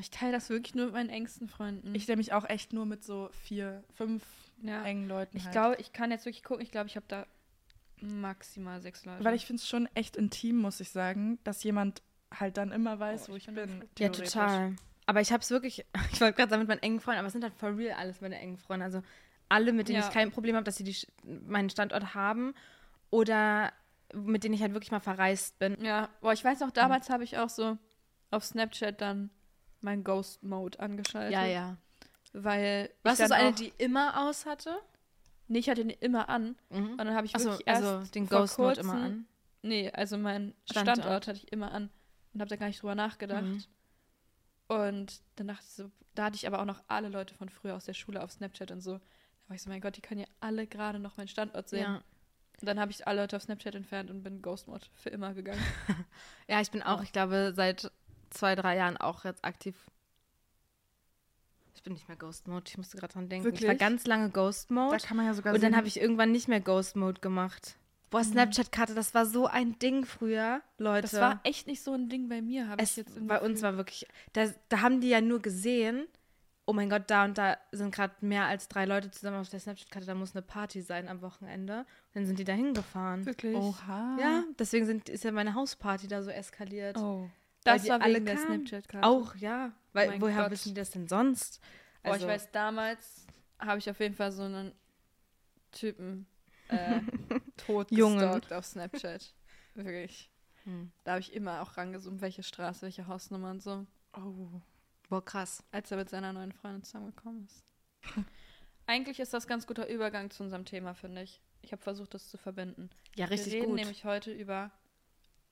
[0.00, 1.94] Ich teile das wirklich nur mit meinen engsten Freunden.
[1.94, 4.24] Ich nämlich auch echt nur mit so vier, fünf
[4.62, 4.82] ja.
[4.84, 5.36] engen Leuten.
[5.36, 5.52] Ich halt.
[5.52, 6.62] glaube, ich kann jetzt wirklich gucken.
[6.62, 7.26] Ich glaube, ich habe da
[8.00, 9.24] maximal sechs Leute.
[9.24, 12.98] Weil ich finde es schon echt intim, muss ich sagen, dass jemand halt dann immer
[12.98, 13.84] weiß, Oh, wo ich ich bin.
[13.98, 14.76] Ja, total.
[15.08, 17.32] Aber ich habe es wirklich, ich wollte gerade sagen mit meinen engen Freunden, aber es
[17.32, 18.84] sind halt for real alles meine engen Freunde.
[18.84, 19.02] Also
[19.48, 20.06] alle, mit denen Ja.
[20.06, 22.54] ich kein Problem habe, dass sie die, meinen Standort haben
[23.10, 23.72] oder
[24.12, 25.82] mit denen ich halt wirklich mal verreist bin.
[25.82, 27.78] Ja, boah, ich weiß noch, damals habe ich auch so
[28.30, 29.30] auf Snapchat dann
[29.80, 31.32] mein Ghost Mode angeschaltet.
[31.32, 31.76] Ja, ja.
[32.34, 32.90] Weil.
[33.02, 34.76] Warst du so eine, die immer aus hatte?
[35.46, 36.56] Nee, ich hatte den immer an.
[36.68, 36.90] Mhm.
[36.90, 39.26] Und dann habe ich Achso, wirklich erst also den vor Ghost Mode kurzem- immer an.
[39.62, 40.98] Nee, also mein Standort.
[40.98, 41.88] Standort, hatte ich immer an
[42.34, 43.42] und habe da gar nicht drüber nachgedacht.
[43.44, 43.64] Mhm.
[44.68, 47.74] Und dann dachte ich so, da hatte ich aber auch noch alle Leute von früher
[47.74, 48.92] aus der Schule auf Snapchat und so.
[48.98, 51.82] Da war ich so, mein Gott, die können ja alle gerade noch meinen Standort sehen.
[51.82, 52.02] Ja.
[52.60, 55.32] Und dann habe ich alle Leute auf Snapchat entfernt und bin Ghost Mode für immer
[55.32, 55.62] gegangen.
[56.48, 57.90] ja, ich bin auch, ich glaube, seit
[58.30, 59.76] zwei, drei Jahren auch jetzt aktiv.
[61.74, 63.46] Ich bin nicht mehr Ghost Mode, ich musste gerade dran denken.
[63.48, 63.78] Ich war Wirklich?
[63.78, 66.32] ganz lange Ghost Da Mode kann man ja sogar und dann sehen- habe ich irgendwann
[66.32, 67.76] nicht mehr Ghost Mode gemacht.
[68.10, 71.02] Boah, Snapchat-Karte, das war so ein Ding früher, Leute.
[71.02, 73.76] Das war echt nicht so ein Ding bei mir, habe ich jetzt bei uns war
[73.76, 76.06] wirklich, da, da haben die ja nur gesehen,
[76.64, 79.60] oh mein Gott, da und da sind gerade mehr als drei Leute zusammen auf der
[79.60, 81.80] Snapchat-Karte, da muss eine Party sein am Wochenende.
[81.80, 83.24] Und dann sind die da hingefahren.
[83.24, 83.56] Wirklich?
[83.56, 84.16] Oha.
[84.20, 86.98] Ja, deswegen sind, ist ja meine Hausparty da so eskaliert.
[86.98, 87.28] Oh.
[87.64, 88.38] Das war alle wegen der.
[88.38, 89.06] Snapchat-Karte.
[89.06, 89.72] Auch, ja.
[89.92, 90.52] Weil, Mein woher Gott.
[90.52, 91.60] wissen die das denn sonst?
[92.02, 93.26] Boah, Also, ich weiß, damals
[93.58, 94.72] habe ich auf jeden Fall so einen
[95.72, 96.26] Typen
[96.68, 97.00] äh,
[97.56, 98.18] tot Jungen.
[98.20, 99.34] gestalkt auf Snapchat.
[99.74, 100.30] Wirklich.
[100.64, 100.90] Hm.
[101.04, 104.48] Da habe ich immer auch rangezoomt, welche Straße, welche Hausnummer und so, Oh.
[105.08, 105.62] Boah, krass.
[105.70, 107.64] als er mit seiner neuen Freundin zusammengekommen ist.
[108.86, 111.40] Eigentlich ist das ganz guter Übergang zu unserem Thema, finde ich.
[111.62, 112.90] Ich habe versucht, das zu verbinden.
[113.16, 113.80] Ja, richtig Wir reden gut.
[113.80, 114.70] nämlich heute über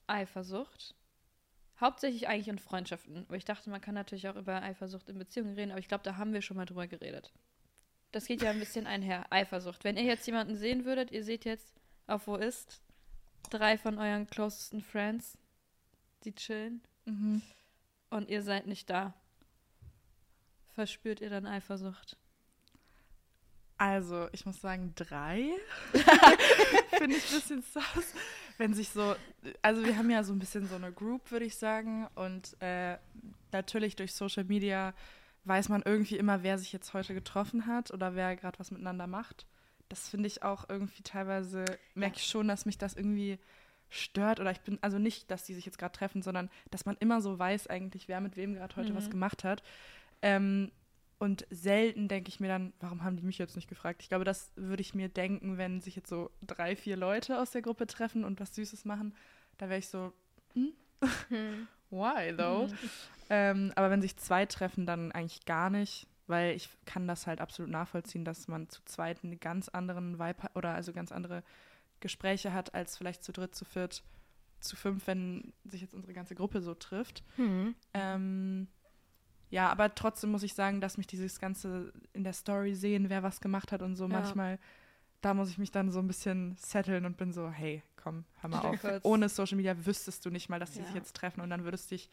[0.06, 0.94] Eifersucht.
[1.80, 3.24] Hauptsächlich eigentlich in Freundschaften.
[3.28, 6.04] Aber ich dachte, man kann natürlich auch über Eifersucht in Beziehungen reden, aber ich glaube,
[6.04, 7.32] da haben wir schon mal drüber geredet.
[8.16, 9.26] Das geht ja ein bisschen einher.
[9.28, 9.84] Eifersucht.
[9.84, 11.74] Wenn ihr jetzt jemanden sehen würdet, ihr seht jetzt
[12.06, 12.80] auf Wo ist
[13.50, 15.36] drei von euren closesten Friends,
[16.24, 17.42] die chillen Mhm.
[18.08, 19.12] und ihr seid nicht da.
[20.72, 22.16] Verspürt ihr dann Eifersucht?
[23.76, 25.50] Also, ich muss sagen, drei.
[26.96, 28.14] Finde ich ein bisschen sass.
[28.56, 29.14] Wenn sich so,
[29.60, 32.06] also wir haben ja so ein bisschen so eine Group, würde ich sagen.
[32.14, 32.96] Und äh,
[33.52, 34.94] natürlich durch Social Media
[35.46, 39.06] weiß man irgendwie immer, wer sich jetzt heute getroffen hat oder wer gerade was miteinander
[39.06, 39.46] macht.
[39.88, 43.38] Das finde ich auch irgendwie teilweise, merke ich schon, dass mich das irgendwie
[43.88, 44.40] stört.
[44.40, 47.20] Oder ich bin, also nicht, dass die sich jetzt gerade treffen, sondern dass man immer
[47.20, 49.10] so weiß eigentlich, wer mit wem gerade heute was Mhm.
[49.12, 49.62] gemacht hat.
[50.22, 50.72] Ähm,
[51.18, 54.02] und selten denke ich mir dann, warum haben die mich jetzt nicht gefragt?
[54.02, 57.52] Ich glaube, das würde ich mir denken, wenn sich jetzt so drei, vier Leute aus
[57.52, 59.14] der Gruppe treffen und was Süßes machen.
[59.56, 60.12] Da wäre ich so,
[60.54, 60.72] hm?
[61.28, 61.68] Hm.
[61.90, 62.66] Why though?
[62.66, 62.78] Mhm.
[63.28, 67.40] Ähm, aber wenn sich zwei treffen, dann eigentlich gar nicht, weil ich kann das halt
[67.40, 71.42] absolut nachvollziehen, dass man zu zweit einen ganz anderen Vibe oder also ganz andere
[72.00, 74.02] Gespräche hat, als vielleicht zu dritt, zu viert,
[74.60, 77.24] zu fünf, wenn sich jetzt unsere ganze Gruppe so trifft.
[77.36, 77.74] Hm.
[77.94, 78.68] Ähm,
[79.50, 83.22] ja, aber trotzdem muss ich sagen, dass mich dieses Ganze in der Story sehen, wer
[83.22, 84.10] was gemacht hat und so, Ja.
[84.10, 84.58] manchmal,
[85.20, 88.50] da muss ich mich dann so ein bisschen setteln und bin so, hey, komm, hör
[88.50, 88.80] mal auf.
[89.02, 90.94] Ohne Social Media wüsstest du nicht mal, dass die sich Ja.
[90.94, 92.08] jetzt treffen und dann würdest du dich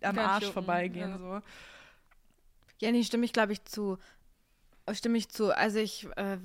[0.00, 1.10] am nicht Arsch vorbeigehen.
[1.10, 1.18] ja.
[1.18, 1.42] So.
[2.80, 3.98] Ja, nee, stimme ich, glaube ich, zu.
[4.92, 5.50] Stimme ich zu.
[5.56, 6.38] Also ich, äh,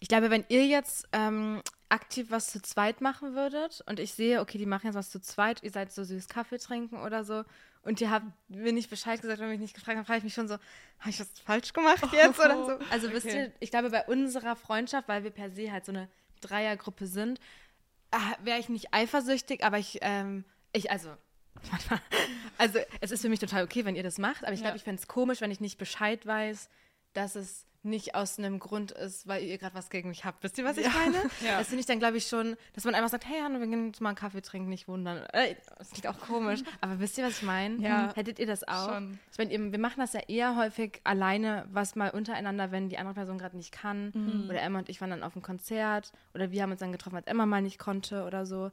[0.00, 4.40] ich glaube, wenn ihr jetzt ähm, aktiv was zu zweit machen würdet und ich sehe,
[4.40, 7.44] okay, die machen jetzt was zu zweit, ihr seid so süß Kaffee trinken oder so
[7.82, 10.24] und ihr habt mir nicht Bescheid gesagt, wenn ihr mich nicht gefragt habt, frage ich
[10.24, 10.54] mich schon so,
[10.98, 12.78] habe ich was falsch gemacht jetzt oder so?
[12.90, 13.44] Also wisst Okay.
[13.44, 16.08] ihr, ich glaube, bei unserer Freundschaft, weil wir per se halt so eine
[16.40, 17.38] Dreiergruppe sind,
[18.42, 21.10] wäre ich nicht eifersüchtig, aber ich, ähm, ich, also,
[21.70, 22.00] manchmal,
[22.58, 24.76] also es ist für mich total okay, wenn ihr das macht, aber ich glaube, Ja.
[24.76, 26.68] ich fände es komisch, wenn ich nicht Bescheid weiß,
[27.12, 30.42] dass es nicht aus einem Grund ist, weil ihr gerade was gegen mich habt.
[30.42, 31.16] Wisst ihr, was ich meine?
[31.40, 31.58] Ja.
[31.58, 33.86] Das finde ich dann, glaube ich, schon, dass man einfach sagt, hey, Hanno, wir gehen
[33.86, 35.24] jetzt mal einen Kaffee trinken, nicht wundern.
[35.32, 37.76] Äh, das klingt auch komisch, aber wisst ihr, was ich meine?
[37.76, 38.14] Ja.
[38.14, 38.92] Hättet ihr das auch?
[38.92, 39.18] Schon.
[39.32, 43.14] Ich meine, wir machen das ja eher häufig alleine, was mal untereinander, wenn die andere
[43.14, 44.12] Person gerade nicht kann.
[44.14, 44.50] Mhm.
[44.50, 46.12] Oder Emma und ich waren dann auf einem Konzert.
[46.34, 48.70] Oder wir haben uns dann getroffen, als Emma mal nicht konnte oder so.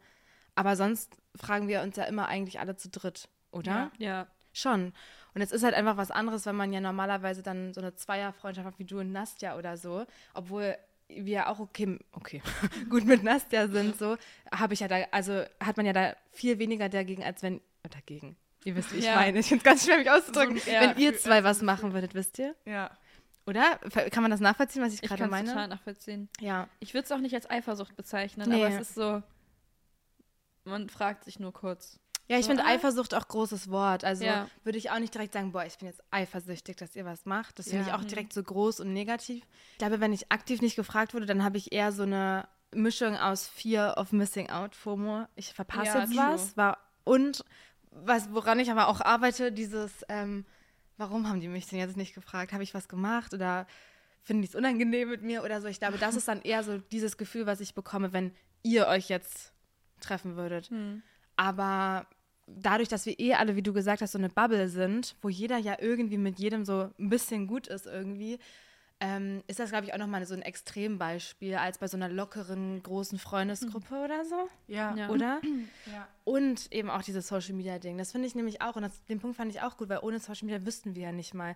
[0.56, 3.92] Aber sonst fragen wir uns ja immer eigentlich alle zu dritt, oder?
[3.98, 4.08] Ja.
[4.08, 4.28] Ja.
[4.54, 4.92] Schon.
[5.38, 8.66] Und es ist halt einfach was anderes, wenn man ja normalerweise dann so eine Zweierfreundschaft
[8.66, 10.04] hat wie du und Nastja oder so.
[10.34, 10.76] Obwohl
[11.10, 12.42] wir auch okay, okay,
[12.90, 14.18] gut mit Nastja sind, so,
[14.52, 17.90] habe ich ja da, also hat man ja da viel weniger dagegen, als wenn, äh,
[17.90, 18.36] dagegen.
[18.64, 19.14] Ihr wisst, wie ich Ja.
[19.18, 19.38] meine.
[19.38, 20.58] Ich finde es ganz schwer, mich auszudrücken.
[20.58, 22.56] So ja, wenn ihr zwei was machen würdet, wisst ihr?
[22.66, 22.90] Ja.
[23.46, 23.78] Oder?
[24.10, 25.50] Kann man das nachvollziehen, was ich Ich gerade kann es meine?
[25.50, 26.30] total nachvollziehen.
[26.40, 26.68] Ja.
[26.80, 28.56] Ich würde es auch nicht als Eifersucht bezeichnen, Nee.
[28.66, 29.22] aber es ist so,
[30.66, 32.00] man fragt sich nur kurz.
[32.30, 32.70] Ja, ich So, finde ah.
[32.70, 34.04] Eifersucht auch großes Wort.
[34.04, 34.50] Also Ja.
[34.64, 37.58] würde ich auch nicht direkt sagen, boah, ich bin jetzt eifersüchtig, dass ihr was macht.
[37.60, 37.88] Das finde Ja.
[37.88, 39.44] ich auch direkt so groß und negativ.
[39.74, 43.16] Ich glaube, wenn ich aktiv nicht gefragt wurde, dann habe ich eher so eine Mischung
[43.16, 45.26] aus Fear of Missing Out, FOMO.
[45.36, 46.20] Ich verpasse Ja, jetzt true.
[46.34, 46.58] was.
[46.58, 47.46] War, und
[47.92, 50.46] was, woran ich aber auch arbeite, dieses, ähm,
[50.98, 52.52] warum haben die mich denn jetzt nicht gefragt?
[52.52, 53.66] Habe ich was gemacht oder
[54.22, 55.68] finden die es unangenehm mit mir oder so?
[55.70, 59.08] Ich glaube, das ist dann eher so dieses Gefühl, was ich bekomme, wenn ihr euch
[59.08, 59.54] jetzt
[60.02, 60.70] treffen würdet.
[60.70, 61.02] Hm.
[61.38, 62.06] Aber
[62.48, 65.58] dadurch, dass wir eh alle, wie du gesagt hast, so eine Bubble sind, wo jeder
[65.58, 68.40] ja irgendwie mit jedem so ein bisschen gut ist irgendwie,
[69.00, 72.82] ähm, ist das, glaube ich, auch nochmal so ein Extrembeispiel als bei so einer lockeren,
[72.82, 74.96] großen Freundesgruppe oder so, Ja.
[74.96, 75.10] Ja.
[75.10, 75.40] oder?
[75.94, 76.08] ja.
[76.24, 77.98] Und eben auch dieses Social-Media-Ding.
[77.98, 80.20] Das finde ich nämlich auch, und das, den Punkt fand ich auch gut, weil ohne
[80.20, 81.56] Social-Media wüssten wir ja nicht mal,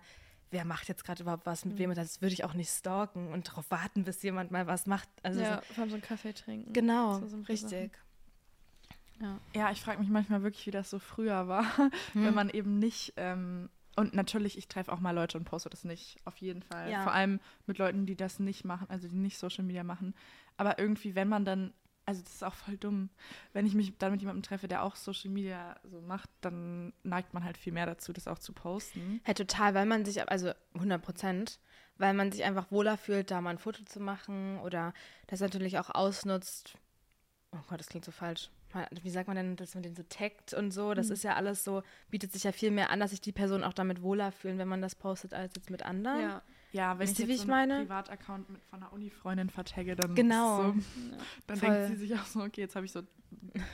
[0.52, 1.90] wer macht jetzt gerade überhaupt was mit wem.
[1.90, 5.08] Und das würde ich auch nicht stalken und darauf warten, bis jemand mal was macht.
[5.24, 6.72] Also ja, so, vor allem so einen Kaffee trinken.
[6.72, 7.90] genau, So richtig.
[9.22, 9.38] Ja.
[9.54, 11.64] Ja, ich frage mich manchmal wirklich, wie das so früher war,
[12.12, 12.24] Hm.
[12.24, 13.14] wenn man eben nicht.
[13.16, 16.90] Ähm, und natürlich, ich treffe auch mal Leute und poste das nicht, auf jeden Fall.
[16.90, 17.02] Ja.
[17.02, 20.14] Vor allem mit Leuten, die das nicht machen, also die nicht Social Media machen.
[20.56, 21.74] Aber irgendwie, wenn man dann,
[22.06, 23.10] also das ist auch voll dumm,
[23.52, 27.34] wenn ich mich dann mit jemandem treffe, der auch Social Media so macht, dann neigt
[27.34, 29.20] man halt viel mehr dazu, das auch zu posten.
[29.26, 31.60] Ja, total, weil man sich, also 100 Prozent,
[31.98, 34.94] weil man sich einfach wohler fühlt, da mal ein Foto zu machen oder
[35.26, 36.78] das natürlich auch ausnutzt.
[37.52, 38.50] Oh Gott, das klingt so falsch.
[39.02, 40.94] Wie sagt man denn, dass man den so taggt und so?
[40.94, 43.64] Das ist ja alles so, bietet sich ja viel mehr an, dass sich die Personen
[43.64, 46.20] auch damit wohler fühlen, wenn man das postet, als jetzt mit anderen.
[46.20, 46.42] Ja.
[46.72, 47.82] Ja, wenn Wisst ich ihr, wie jetzt ich so einen meine?
[47.84, 50.56] Privataccount mit von einer Uni-Freundin vertagge, dann, Genau.
[50.56, 50.74] So, Ja.
[51.46, 51.68] dann Voll.
[51.70, 53.02] denkt sie sich auch so, okay, jetzt habe ich so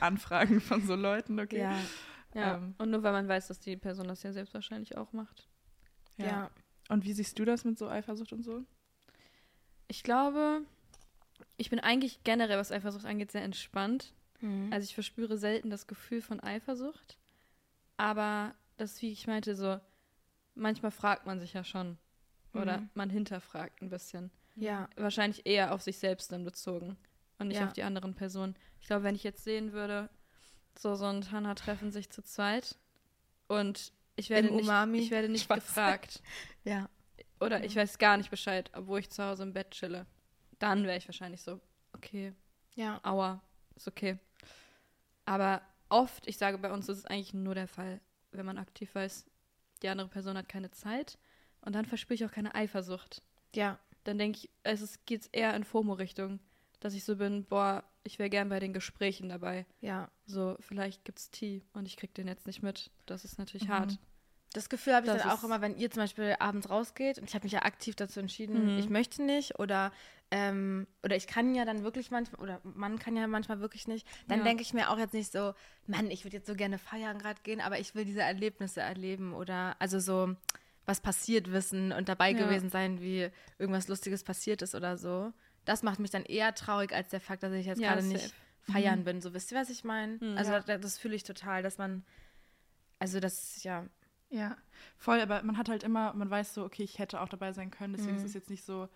[0.01, 1.59] Anfragen von so Leuten, okay.
[1.59, 1.79] Ja,
[2.33, 2.55] Ja.
[2.57, 2.75] Ähm.
[2.77, 5.47] Und nur weil man weiß, dass die Person das ja selbst wahrscheinlich auch macht.
[6.17, 6.49] ja.
[6.89, 8.63] Und wie siehst du das mit so Eifersucht und so?
[9.87, 10.61] Ich glaube,
[11.57, 14.13] ich bin eigentlich generell, was Eifersucht angeht, sehr entspannt.
[14.41, 14.71] Mhm.
[14.71, 17.17] Also ich verspüre selten das Gefühl von Eifersucht.
[17.97, 19.79] Aber das, wie ich meinte, so,
[20.55, 21.97] manchmal fragt man sich ja schon.
[22.53, 22.89] Oder Mhm.
[22.95, 24.31] man hinterfragt ein bisschen.
[24.55, 24.89] ja.
[24.97, 26.97] Wahrscheinlich eher auf sich selbst dann bezogen
[27.37, 27.67] und nicht Ja.
[27.67, 28.55] auf die anderen Personen.
[28.81, 30.09] Ich glaube, wenn ich jetzt sehen würde,
[30.77, 32.77] so so ein Tanner treffen sich zu zweit
[33.47, 34.99] und ich werde Im nicht, Umami.
[34.99, 35.59] ich werde nicht Spaß.
[35.65, 36.21] gefragt
[36.65, 36.89] Ja.
[37.39, 40.05] oder ich weiß gar nicht Bescheid, obwohl ich zu Hause im Bett chille.
[40.57, 41.59] Dann wäre ich wahrscheinlich so,
[41.93, 42.33] okay,
[42.75, 42.99] Ja.
[43.03, 43.41] aua,
[43.75, 44.17] ist okay.
[45.29, 48.95] Aber oft, ich sage, bei uns ist es eigentlich nur der Fall, wenn man aktiv
[48.95, 49.25] weiß,
[49.83, 51.19] die andere Person hat keine Zeit
[51.61, 53.21] und dann verspüre ich auch keine Eifersucht
[53.53, 53.77] Ja.
[54.05, 56.39] dann denke ich, es ist, geht's eher in FOMO-Richtung,
[56.79, 59.67] dass ich so bin, boah, ich wäre gern bei den Gesprächen dabei.
[59.81, 60.09] Ja.
[60.25, 62.89] So, vielleicht gibt's Tee und ich krieg den jetzt nicht mit.
[63.05, 63.73] Das ist natürlich Mhm.
[63.73, 63.99] hart.
[64.53, 67.29] Das Gefühl habe ich Das dann auch immer, wenn ihr zum Beispiel abends rausgeht und
[67.29, 68.79] ich habe mich ja aktiv dazu entschieden, Mhm.
[68.79, 69.91] ich möchte nicht oder,
[70.31, 74.07] ähm, oder ich kann ja dann wirklich manchmal, oder man kann ja manchmal wirklich nicht,
[74.27, 74.45] dann Ja.
[74.45, 75.53] denke ich mir auch jetzt nicht so,
[75.85, 79.33] Mann, ich würde jetzt so gerne feiern gerade gehen, aber ich will diese Erlebnisse erleben
[79.33, 80.35] oder also so
[80.85, 82.39] was passiert wissen und dabei Ja.
[82.39, 85.31] gewesen sein, wie irgendwas Lustiges passiert ist oder so.
[85.65, 88.33] Das macht mich dann eher traurig als der Fakt, dass ich jetzt Ja, gerade nicht
[88.61, 89.21] feiern bin.
[89.21, 90.13] So wisst ihr, was ich meine?
[90.19, 90.35] Mhm.
[90.35, 92.03] also das, das fühle ich total, dass man,
[92.97, 93.85] also das, ja,
[94.29, 94.55] Ja,
[94.97, 97.71] voll, aber man hat halt immer, man weiß so, okay, ich hätte auch dabei sein
[97.71, 98.17] können, deswegen Mhm.
[98.19, 98.87] ist es jetzt nicht so,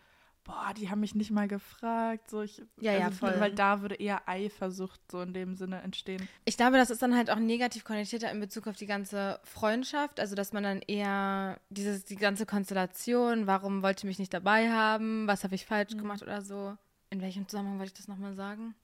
[0.43, 3.39] boah, die haben mich nicht mal gefragt, so ich, Ja, ja, also, voll.
[3.39, 6.27] Weil da würde eher Eifersucht so in dem Sinne entstehen.
[6.45, 10.19] Ich glaube, das ist dann halt auch negativ konnotierter in Bezug auf die ganze Freundschaft.
[10.19, 15.25] Also, dass man dann eher dieses, die ganze Konstellation, warum wollte mich nicht dabei haben,
[15.27, 15.99] was habe ich falsch Mhm.
[15.99, 16.77] gemacht oder so.
[17.09, 18.75] In welchem Zusammenhang wollte ich das nochmal sagen?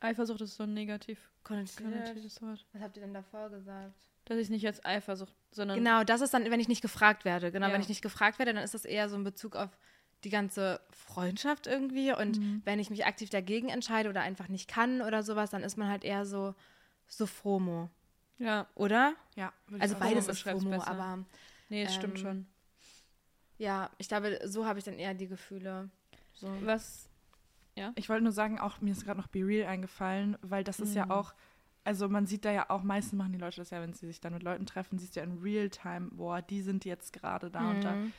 [0.00, 1.82] Eifersucht ist so ein negativ Konnotiert.
[1.86, 2.66] konnotiertes Wort.
[2.72, 3.94] Was habt ihr denn davor gesagt?
[4.26, 7.50] Dass ich nicht als Eifersucht, sondern Genau, das ist dann, wenn ich nicht gefragt werde.
[7.52, 7.72] Genau, Ja.
[7.72, 9.70] wenn ich nicht gefragt werde, dann ist das eher so in Bezug auf
[10.24, 12.12] die ganze Freundschaft irgendwie.
[12.12, 12.62] Und Mhm.
[12.64, 15.88] wenn ich mich aktiv dagegen entscheide oder einfach nicht kann oder sowas, dann ist man
[15.88, 16.54] halt eher so,
[17.06, 17.88] so FOMO,
[18.38, 19.14] ja, oder?
[19.36, 20.88] Ja, Also beides ist FOMO, besser.
[20.88, 21.24] aber
[21.68, 22.46] nee, es stimmt Ähm, schon.
[23.58, 25.88] Ja, ich glaube, so habe ich dann eher die Gefühle.
[26.34, 26.48] So.
[26.62, 27.08] Was,
[27.94, 30.94] Ich wollte nur sagen, auch mir ist gerade noch Be Real eingefallen, weil das ist
[30.94, 31.10] ja Mhm.
[31.12, 31.34] auch,
[31.86, 34.20] also man sieht da ja auch, meistens machen die Leute das ja, wenn sie sich
[34.20, 37.70] dann mit Leuten treffen, siehst du ja in Realtime, boah, die sind jetzt gerade da
[37.70, 37.94] und da.
[37.94, 38.12] Mhm.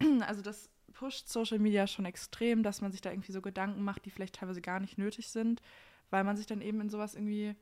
[0.26, 4.06] Also das pusht Social Media schon extrem, dass man sich da irgendwie so Gedanken macht,
[4.06, 5.60] die vielleicht teilweise gar nicht nötig sind,
[6.08, 7.54] weil man sich dann eben in sowas irgendwie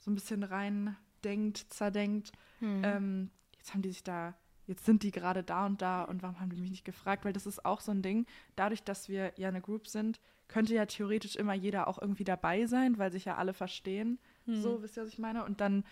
[0.00, 2.32] so ein bisschen rein denkt, zerdenkt.
[2.58, 2.82] Mhm.
[2.82, 4.34] Ähm, jetzt haben die sich da,
[4.66, 7.24] jetzt sind die gerade da und da und warum haben die mich nicht gefragt?
[7.24, 10.74] Weil das ist auch so ein Ding, dadurch, dass wir ja eine Group sind, könnte
[10.74, 14.18] ja theoretisch immer jeder auch irgendwie dabei sein, weil sich ja alle verstehen.
[14.46, 14.60] Hm.
[14.60, 15.44] So, wisst ihr, was ich meine?
[15.44, 15.84] Und dann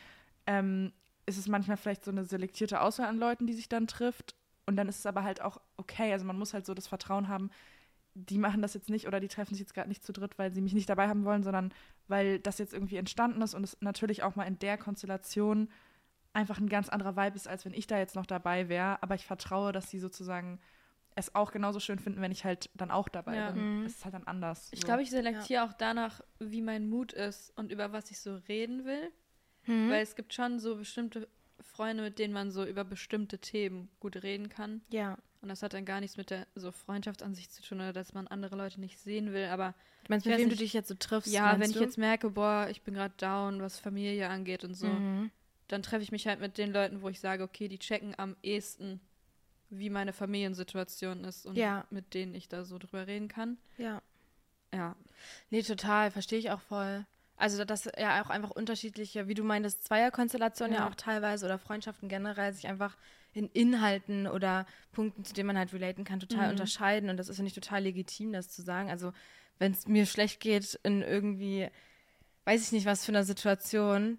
[0.47, 0.93] ähm,
[1.27, 4.35] ist es manchmal vielleicht so eine selektierte Auswahl an Leuten, die sich dann trifft.
[4.67, 6.13] Und dann ist es aber halt auch okay.
[6.13, 7.51] Also man muss halt so das Vertrauen haben,
[8.15, 10.53] die machen das jetzt nicht oder die treffen sich jetzt gerade nicht zu dritt, weil
[10.53, 11.73] sie mich nicht dabei haben wollen, sondern
[12.09, 15.69] weil das jetzt irgendwie entstanden ist und es natürlich auch mal in der Konstellation
[16.35, 19.03] einfach ein ganz anderer Vibe ist, als wenn ich da jetzt noch dabei wäre.
[19.03, 20.61] Aber ich vertraue, dass sie sozusagen
[21.15, 23.51] es auch genauso schön finden, wenn ich halt dann auch dabei Ja.
[23.51, 23.81] bin.
[23.81, 23.87] Mhm.
[23.87, 24.69] Es ist halt dann anders.
[24.73, 24.87] Ich so.
[24.87, 28.85] glaube, ich selektiere auch danach, wie mein Mut ist und über was ich so reden
[28.85, 29.11] will.
[29.67, 29.91] Mhm.
[29.91, 31.29] Weil es gibt schon so bestimmte
[31.61, 34.83] Freunde, mit denen man so über bestimmte Themen gut reden kann.
[34.91, 35.17] ja.
[35.41, 37.93] Und das hat dann gar nichts mit der so Freundschaft an sich zu tun oder
[37.93, 39.47] dass man andere Leute nicht sehen will.
[39.47, 41.33] Aber Du meinst, Ich mit wem du dich jetzt so triffst?
[41.33, 41.83] ja, wenn ich du?
[41.83, 45.33] jetzt merke, boah, ich bin gerade down, was Familie angeht und so, Mhm.
[45.67, 48.37] dann treffe ich mich halt mit den Leuten, wo ich sage, okay, die checken am
[48.45, 49.01] ehesten,
[49.79, 51.85] wie meine Familiensituation ist und Ja.
[51.91, 53.59] mit denen ich da so drüber reden kann.
[53.79, 54.03] Ja.
[54.73, 54.97] Ja.
[55.51, 57.05] Nee, total, verstehe ich auch voll.
[57.37, 60.81] Also, dass ja auch einfach unterschiedliche, wie du meintest, Zweierkonstellationen ja.
[60.81, 60.89] Ja.
[60.89, 62.97] auch teilweise oder Freundschaften generell sich einfach
[63.35, 66.51] in Inhalten oder Punkten, zu denen man halt relaten kann, total Mhm.
[66.53, 67.09] unterscheiden.
[67.11, 68.91] Und das ist, finde ich, total legitim, das zu sagen.
[68.91, 69.13] Also,
[69.59, 71.69] wenn es mir schlecht geht in irgendwie,
[72.45, 74.19] weiß ich nicht, was für einer Situation,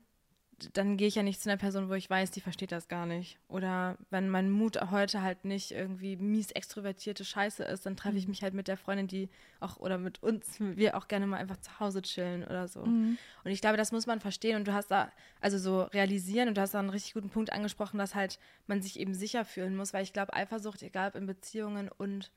[0.74, 3.06] dann gehe ich ja nicht zu einer Person, wo ich weiß, die versteht das gar
[3.06, 3.40] nicht.
[3.48, 8.26] Oder wenn mein Mut heute halt nicht irgendwie mies extrovertierte Scheiße ist, dann treffe ich
[8.26, 8.32] Mhm.
[8.32, 11.58] mich halt mit der Freundin, die auch, oder mit uns, wir auch gerne mal einfach
[11.58, 12.86] zu Hause chillen oder so.
[12.86, 13.18] Mhm.
[13.44, 16.56] Und ich glaube, das muss man verstehen und du hast da, also so realisieren und
[16.58, 19.76] du hast da einen richtig guten Punkt angesprochen, dass halt man sich eben sicher fühlen
[19.76, 22.32] muss, weil ich glaube, Eifersucht, egal ob in Beziehungen und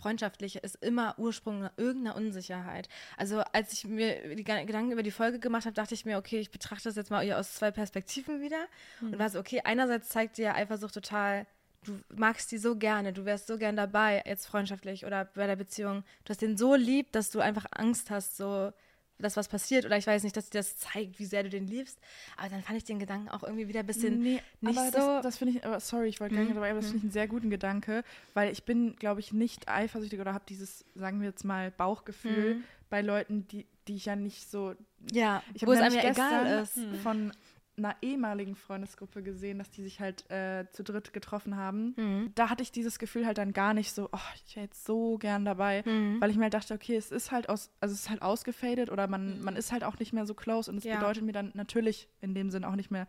[0.00, 2.88] freundschaftliche, ist immer Ursprung irgendeiner Unsicherheit.
[3.16, 6.40] Also als ich mir die Gedanken über die Folge gemacht habe, dachte ich mir, okay,
[6.40, 8.66] ich betrachte das jetzt mal aus zwei Perspektiven wieder.
[9.00, 11.46] Und war so, okay, einerseits zeigt dir Eifersucht total,
[11.84, 15.56] du magst die so gerne, du wärst so gern dabei, jetzt freundschaftlich oder bei der
[15.56, 18.72] Beziehung, du hast den so lieb, dass du einfach Angst hast, so
[19.20, 21.66] dass was passiert oder ich weiß nicht, dass dir das zeigt, wie sehr du den
[21.66, 21.98] liebst.
[22.36, 24.96] Aber dann fand ich den Gedanken auch irgendwie wieder ein bisschen nee, nicht aber so.
[24.96, 26.54] Das, das finde ich, aber sorry, ich wollte gar nicht Mhm.
[26.56, 28.02] dabei, aber das finde ich einen sehr guten Gedanke,
[28.34, 32.54] weil ich bin, glaube ich, nicht eifersüchtig oder habe dieses, sagen wir jetzt mal, Bauchgefühl
[32.56, 32.64] Mhm.
[32.88, 34.74] bei Leuten, die, die ich ja nicht so.
[35.12, 36.76] ja, Ich wo es einem ja egal ist.
[36.76, 36.94] Hm.
[36.96, 37.32] von
[37.76, 41.94] einer ehemaligen Freundesgruppe gesehen, dass die sich halt äh, zu dritt getroffen haben.
[41.96, 42.32] Mhm.
[42.34, 45.16] Da hatte ich dieses Gefühl halt dann gar nicht so, oh, ich wäre jetzt so
[45.16, 45.82] gern dabei.
[45.86, 46.20] Mhm.
[46.20, 48.90] Weil ich mir halt dachte, okay, es ist halt aus, also es ist halt ausgefadet
[48.90, 50.96] oder man, man ist halt auch nicht mehr so close und es Ja.
[50.98, 53.06] bedeutet mir dann natürlich in dem Sinn auch nicht mehr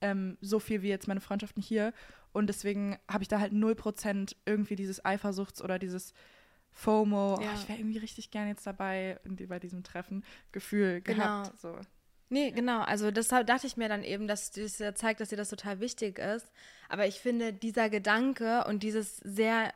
[0.00, 1.92] ähm, so viel wie jetzt meine Freundschaften hier.
[2.32, 6.12] Und deswegen habe ich da halt 0% irgendwie dieses Eifersuchts- oder dieses
[6.70, 7.50] FOMO, Ja.
[7.50, 11.16] oh, ich wäre irgendwie richtig gern jetzt dabei bei diesem Treffen, Gefühl Genau.
[11.42, 11.60] gehabt.
[11.60, 11.76] So.
[12.32, 12.80] Nee, genau.
[12.80, 15.80] Also deshalb dachte ich mir dann eben, dass das ja zeigt, dass dir das total
[15.80, 16.46] wichtig ist.
[16.88, 19.74] Aber ich finde, dieser Gedanke und dieses sehr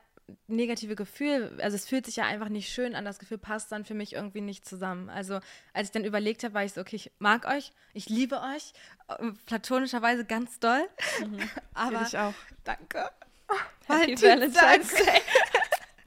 [0.48, 3.84] negative Gefühl, also es fühlt sich ja einfach nicht schön an, das Gefühl passt dann
[3.84, 5.10] für mich irgendwie nicht zusammen.
[5.10, 5.40] Also
[5.74, 8.72] als ich dann überlegt habe, war ich so, okay, ich mag euch, ich liebe euch,
[9.08, 10.88] äh, platonischerweise ganz doll.
[11.20, 11.36] Aber
[11.98, 12.34] Aber ich auch.
[12.64, 13.10] danke.
[13.86, 15.20] Happy Valentine's Day.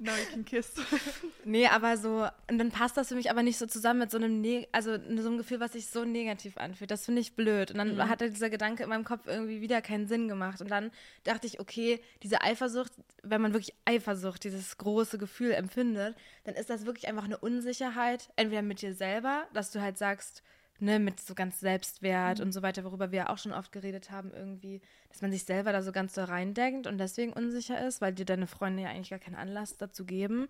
[0.01, 0.71] Now you can kiss.
[1.43, 4.17] Nee, aber so, und dann passt das für mich aber nicht so zusammen mit so
[4.17, 6.89] einem, ne also so einem Gefühl, was sich so negativ anfühlt.
[6.91, 7.71] Das finde ich blöd.
[7.71, 8.09] Und dann Mhm.
[8.09, 10.61] hat dieser Gedanke in meinem Kopf irgendwie wieder keinen Sinn gemacht.
[10.61, 10.91] Und dann
[11.23, 16.69] dachte ich, okay, diese Eifersucht, wenn man wirklich Eifersucht, dieses große Gefühl empfindet, dann ist
[16.69, 20.43] das wirklich einfach eine Unsicherheit, entweder mit dir selber, dass du halt sagst,
[20.81, 24.31] ne, mit so ganz Selbstwert und so weiter, worüber wir auch schon oft geredet haben,
[24.33, 28.13] irgendwie, dass man sich selber da so ganz so reindenkt und deswegen unsicher ist, weil
[28.13, 30.47] dir deine Freunde ja eigentlich gar keinen Anlass dazu geben.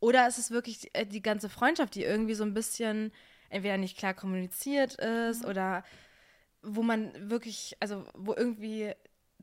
[0.00, 3.12] Oder ist es wirklich die, äh, die ganze Freundschaft, die irgendwie so ein bisschen
[3.50, 5.84] entweder nicht klar kommuniziert ist oder
[6.62, 8.94] wo man wirklich, also wo irgendwie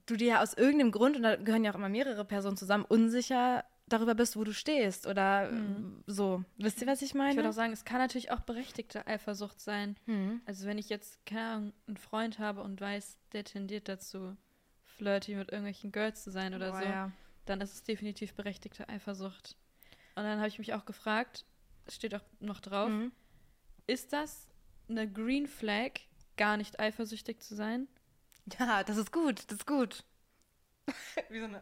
[0.06, 2.86] du dir ja aus irgendeinem Grund, und da gehören ja auch immer mehrere Personen zusammen,
[2.86, 6.04] unsicher darüber bist, wo du stehst oder Mhm.
[6.08, 6.44] so.
[6.58, 7.32] Wisst ihr, was ich meine?
[7.32, 9.96] Ich würde auch sagen, es kann natürlich auch berechtigte Eifersucht sein.
[10.06, 10.42] Hm.
[10.46, 14.36] Also wenn ich jetzt, keine Ahnung, einen Freund habe und weiß, der tendiert dazu,
[14.84, 17.12] flirty mit irgendwelchen Girls zu sein oder Boah, so, ja.
[17.46, 19.56] dann ist es definitiv berechtigte Eifersucht.
[20.16, 21.46] Und dann habe ich mich auch gefragt,
[21.86, 23.12] es steht auch noch drauf, Mhm.
[23.86, 24.48] ist das
[24.90, 25.92] eine Green Flag,
[26.36, 27.88] gar nicht eifersüchtig zu sein?
[28.60, 30.04] Ja, das ist gut, das ist gut.
[31.30, 31.62] Wie so eine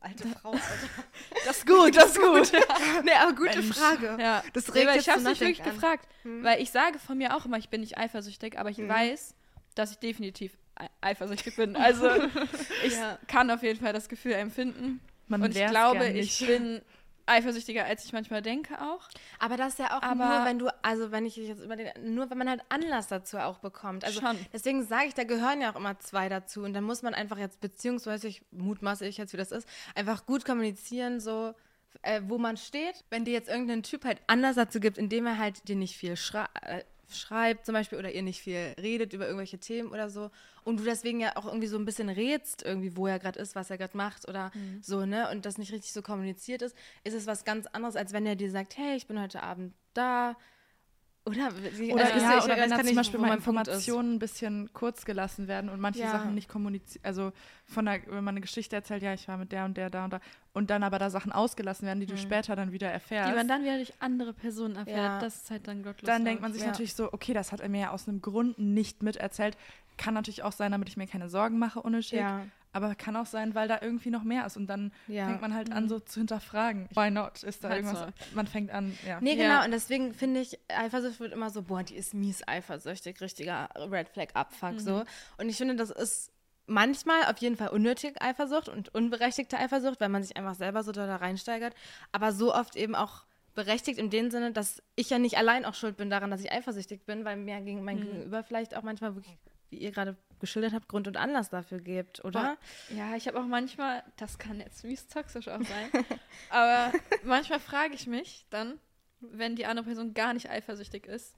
[0.00, 0.62] alte Frau, Alter.
[1.46, 2.52] Das ist gut, das ist gut.
[3.04, 3.76] nee, aber gute Mensch.
[3.76, 4.16] Frage.
[4.20, 5.70] Ja, Das Nee, regt weil jetzt ich habe zum mich wirklich an.
[5.74, 6.44] gefragt, Hm.
[6.44, 8.88] weil ich sage von mir auch immer, ich bin nicht eifersüchtig, aber ich Mhm.
[8.88, 9.34] weiß,
[9.74, 11.76] dass ich definitiv ei- eifersüchtig bin.
[11.76, 12.08] Also
[12.84, 13.18] ich Ja.
[13.28, 15.00] kann auf jeden Fall das Gefühl empfinden.
[15.26, 16.46] Man und ich glaube, ich nicht.
[16.46, 16.80] bin
[17.28, 19.08] eifersüchtiger, als ich manchmal denke auch.
[19.38, 22.14] Aber das ist ja auch Aber- nur, wenn du, also wenn ich jetzt über den,
[22.14, 24.04] nur wenn man halt Anlass dazu auch bekommt.
[24.04, 24.36] Also Schon.
[24.52, 26.62] deswegen sage ich, da gehören ja auch immer zwei dazu.
[26.62, 30.26] Und dann muss man einfach jetzt, beziehungsweise ich mutmaße ich jetzt, wie das ist, einfach
[30.26, 31.54] gut kommunizieren, so
[32.02, 33.04] äh, wo man steht.
[33.10, 36.16] Wenn dir jetzt irgendein Typ halt Anlass dazu gibt, indem er halt dir nicht viel
[36.16, 40.30] schrei äh, schreibt zum Beispiel oder ihr nicht viel redet über irgendwelche Themen oder so
[40.64, 43.54] und du deswegen ja auch irgendwie so ein bisschen rätst irgendwie, wo er gerade ist,
[43.54, 44.50] was er gerade macht oder
[44.82, 48.12] so, ne, und das nicht richtig so kommuniziert ist, ist es was ganz anderes, als
[48.12, 50.36] wenn er dir sagt, hey, ich bin heute Abend da
[51.28, 53.34] oder, wie- Oder, also, ja, ich oder wenn da zum Beispiel mal.
[53.34, 56.10] Informationen ein bisschen kurz gelassen werden und manche Ja.
[56.10, 57.32] Sachen nicht kommuniziert, also
[57.66, 60.04] von der, wenn man eine Geschichte erzählt, ja, ich war mit der und der da
[60.04, 60.20] und da
[60.54, 63.30] und dann aber da Sachen ausgelassen werden, die du später dann wieder erfährst.
[63.30, 64.96] Die man dann wieder durch andere Personen erfährt.
[64.96, 65.20] Ja.
[65.20, 66.06] Das ist halt dann gottlos.
[66.06, 66.68] dann denkt man sich Ja.
[66.68, 69.56] natürlich so, okay, das hat er mir ja aus einem Grund nicht miterzählt.
[69.98, 72.12] Kann natürlich auch sein, damit ich mir keine Sorgen mache, unnötig.
[72.12, 72.42] Ja.
[72.72, 74.56] Aber kann auch sein, weil da irgendwie noch mehr ist.
[74.56, 75.26] Und dann Ja.
[75.26, 76.88] fängt man halt an, so zu hinterfragen.
[76.94, 77.42] Why not?
[77.42, 78.12] Ist da Halt irgendwas?
[78.34, 79.20] Man fängt an, ja.
[79.20, 79.48] Nee, Ja.
[79.48, 79.64] genau.
[79.64, 84.08] Und deswegen finde ich, Eifersucht wird immer so, boah, die ist mies eifersüchtig, richtiger Red
[84.10, 85.04] Flag Abfuck so.
[85.38, 86.30] Und ich finde, das ist
[86.66, 90.92] manchmal auf jeden Fall unnötig Eifersucht und unberechtigte Eifersucht, weil man sich einfach selber so
[90.92, 91.74] da reinsteigert.
[92.12, 95.74] Aber so oft eben auch berechtigt in dem Sinne, dass ich ja nicht allein auch
[95.74, 99.14] schuld bin daran, dass ich eifersüchtig bin, weil mir gegen mein Gegenüber vielleicht auch manchmal
[99.16, 99.36] wirklich,
[99.70, 102.56] wie ihr gerade geschildert habt, Grund und Anlass dafür gibt, oder?
[102.88, 105.90] Ja, ich habe auch manchmal, das kann jetzt mies toxisch auch sein,
[106.50, 106.92] aber
[107.24, 108.78] manchmal frage ich mich dann,
[109.20, 111.34] wenn die andere Person gar nicht eifersüchtig ist,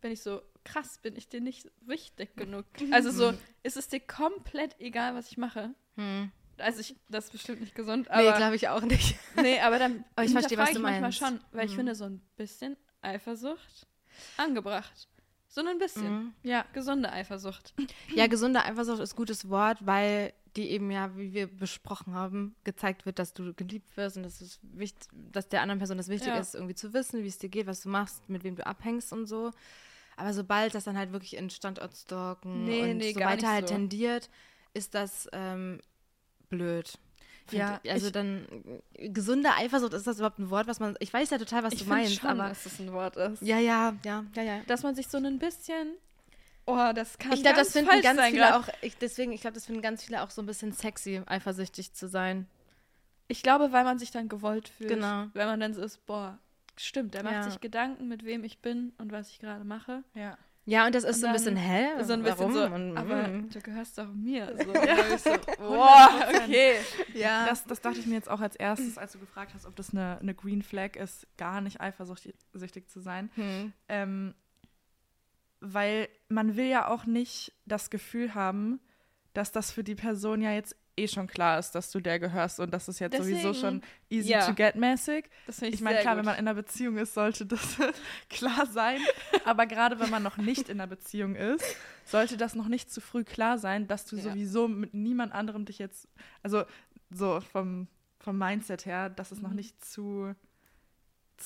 [0.00, 2.64] bin ich so, krass, bin ich dir nicht wichtig genug?
[2.90, 5.74] Also so, ist es dir komplett egal, was ich mache?
[5.96, 6.32] Hm.
[6.58, 9.16] Also ich, das ist bestimmt nicht gesund, Nee, aber, glaube ich auch nicht.
[9.36, 11.18] nee, aber dann Aber ich verstehe, was du ich manchmal meinst.
[11.18, 11.76] schon, weil ich Mhm.
[11.76, 13.86] finde so ein bisschen Eifersucht
[14.36, 15.08] angebracht.
[15.54, 16.10] So ein bisschen.
[16.10, 16.32] Mhm.
[16.42, 17.74] Ja, gesunde Eifersucht.
[18.14, 23.04] Ja, gesunde Eifersucht ist gutes Wort, weil die eben ja, wie wir besprochen haben, gezeigt
[23.04, 26.28] wird, dass du geliebt wirst und dass, es wichtig, dass der anderen Person das wichtig
[26.28, 26.38] Ja.
[26.38, 29.12] ist, irgendwie zu wissen, wie es dir geht, was du machst, mit wem du abhängst
[29.12, 29.50] und so.
[30.16, 33.74] Aber sobald das dann halt wirklich in Standortstalken Nee, und nee, so weiter halt so.
[33.74, 34.30] tendiert,
[34.72, 35.80] ist das ähm,
[36.48, 36.98] blöd.
[37.50, 37.90] Ja, ich.
[37.90, 38.46] also ich- dann
[38.94, 40.96] äh, gesunde Eifersucht, ist das überhaupt ein Wort, was man.
[41.00, 42.48] Ich weiß ja total, was ich du meinst, schon, aber.
[42.50, 43.42] dass das ein Wort ist.
[43.42, 44.60] Ja, ja, ja, ja, ja.
[44.66, 45.94] Dass man sich so ein bisschen,
[46.66, 48.54] oh, das kann Ich glaube, das finden ganz sein viele grad.
[48.54, 51.92] auch, ich, deswegen, ich glaube, das finden ganz viele auch so ein bisschen sexy, eifersüchtig
[51.94, 52.46] zu sein.
[53.28, 54.90] Ich glaube, weil man sich dann gewollt fühlt.
[54.90, 55.26] Genau.
[55.32, 56.38] Wenn man dann so ist, boah,
[56.76, 57.42] stimmt, er macht Ja.
[57.44, 60.02] sich Gedanken, mit wem ich bin und was ich gerade mache.
[60.14, 60.36] ja.
[60.64, 62.02] Ja, und das ist Und so ein bisschen, hä?
[62.02, 62.52] so ein bisschen Warum?
[62.52, 63.50] so, Und, aber mm.
[63.50, 64.56] du gehörst doch mir.
[64.56, 64.72] So,
[65.30, 66.76] so, boah, okay.
[67.14, 67.46] ja.
[67.46, 69.90] Das, das dachte ich mir jetzt auch als erstes, als du gefragt hast, ob das
[69.90, 73.30] eine, eine Green Flag ist, gar nicht eifersüchtig zu sein.
[73.34, 73.72] hm.
[73.88, 74.34] Ähm,
[75.64, 78.80] weil man will ja auch nicht das Gefühl haben,
[79.32, 82.60] dass das für die Person ja jetzt eh schon klar ist, dass du der gehörst
[82.60, 84.46] und das ist jetzt sowieso Deswegen, schon easy ja.
[84.46, 85.24] to get mäßig.
[85.46, 86.18] Das ich, Ich meine, klar, gut.
[86.18, 87.76] wenn man in einer Beziehung ist, sollte das
[88.28, 89.00] klar sein.
[89.44, 91.64] Aber gerade wenn man noch nicht in einer Beziehung ist,
[92.04, 94.22] sollte das noch nicht zu früh klar sein, dass du Ja.
[94.24, 96.08] sowieso mit niemand anderem dich jetzt,
[96.42, 96.64] also
[97.10, 99.56] so vom, vom Mindset her, dass es noch Mhm.
[99.56, 100.34] nicht zu,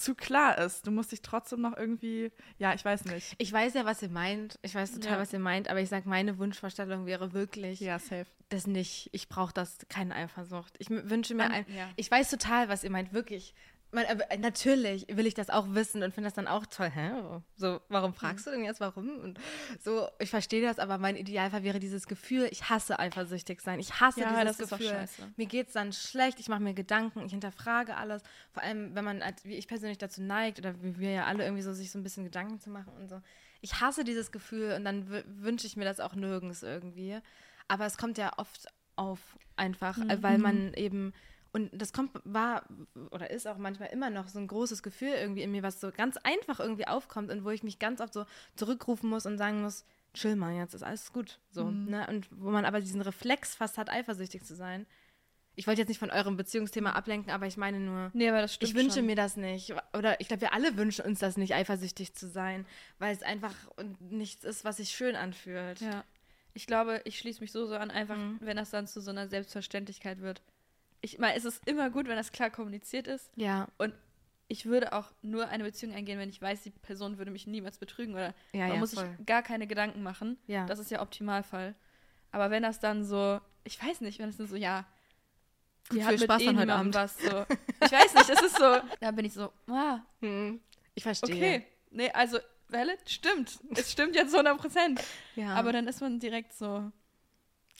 [0.02, 0.86] zu klar ist.
[0.86, 3.34] Du musst dich trotzdem noch irgendwie, ja, ich weiß nicht.
[3.38, 4.58] Ich weiß ja, was ihr meint.
[4.62, 5.18] Ich weiß total, Ja.
[5.18, 8.26] was ihr meint, aber ich sag, meine Wunschvorstellung wäre wirklich, Ja, safe.
[8.48, 9.08] das nicht.
[9.12, 10.74] Ich brauche das, keine Eifersucht.
[10.78, 11.66] Ich wünsche mir Man- ein.
[11.68, 11.88] ja.
[11.96, 13.54] Ich weiß total, was ihr meint, wirklich.
[13.96, 16.90] Man, äh, natürlich will ich das auch wissen und finde das dann auch toll.
[16.90, 17.12] Hä?
[17.56, 19.08] So, warum fragst du denn jetzt, warum?
[19.20, 19.40] Und
[19.82, 23.80] so, ich verstehe das, aber mein Idealfall wäre dieses Gefühl, ich hasse eifersüchtig sein.
[23.80, 25.08] Ich hasse Ja, dieses das ist auch Gefühl.
[25.36, 28.22] Mir geht es dann schlecht, ich mache mir Gedanken, ich hinterfrage alles.
[28.52, 31.62] Vor allem, wenn man, wie ich persönlich dazu neigt, oder wie wir ja alle irgendwie
[31.62, 33.22] so, sich so ein bisschen Gedanken zu machen und so.
[33.62, 37.18] Ich hasse dieses Gefühl und dann wünsche ich mir das auch nirgends irgendwie.
[37.66, 41.14] Aber es kommt ja oft auf einfach, äh, weil man eben
[41.56, 42.62] und das kommt, war
[43.10, 45.90] oder ist auch manchmal immer noch so ein großes Gefühl irgendwie in mir, was so
[45.90, 49.62] ganz einfach irgendwie aufkommt und wo ich mich ganz oft so zurückrufen muss und sagen
[49.62, 51.40] muss, chill mal, jetzt ist alles gut.
[51.50, 52.06] So, ne?
[52.08, 54.86] Und wo man aber diesen Reflex fast hat, eifersüchtig zu sein.
[55.58, 58.52] Ich wollte jetzt nicht von eurem Beziehungsthema ablenken, aber ich meine nur, Nee, aber das
[58.54, 59.06] stimmt ich wünsche schon.
[59.06, 59.72] mir das nicht.
[59.96, 62.66] Oder ich glaube, wir alle wünschen uns das nicht, eifersüchtig zu sein,
[62.98, 63.54] weil es einfach
[64.00, 65.80] nichts ist, was sich schön anfühlt.
[65.80, 66.04] Ja.
[66.52, 68.38] Ich glaube, ich schließe mich so so an, einfach, Mhm.
[68.40, 70.42] wenn das dann zu so einer Selbstverständlichkeit wird.
[71.00, 73.30] Ich meine, es ist immer gut, wenn das klar kommuniziert ist.
[73.36, 73.94] Ja, Und
[74.48, 77.78] ich würde auch nur eine Beziehung eingehen, wenn ich weiß, die Person würde mich niemals
[77.78, 79.04] betrügen oder ja, man ja, muss voll.
[79.16, 80.38] sich gar keine Gedanken machen.
[80.46, 80.66] Ja.
[80.66, 81.74] Das ist ja Optimalfall.
[82.30, 84.86] Aber wenn das dann so, ich weiß nicht, wenn es nur so, ja,
[85.90, 86.94] die Gut, hat viel mit Spaß eh dann heute Abend.
[86.94, 87.46] was so.
[87.84, 90.60] Ich weiß nicht, es ist so, da bin ich so, ah, Hm.
[90.94, 91.34] Ich verstehe.
[91.34, 91.66] okay.
[91.90, 92.38] Nee, also,
[92.68, 93.58] valid, stimmt.
[93.74, 95.02] Es stimmt jetzt 100 Prozent.
[95.34, 95.54] Ja.
[95.54, 96.90] Aber dann ist man direkt so,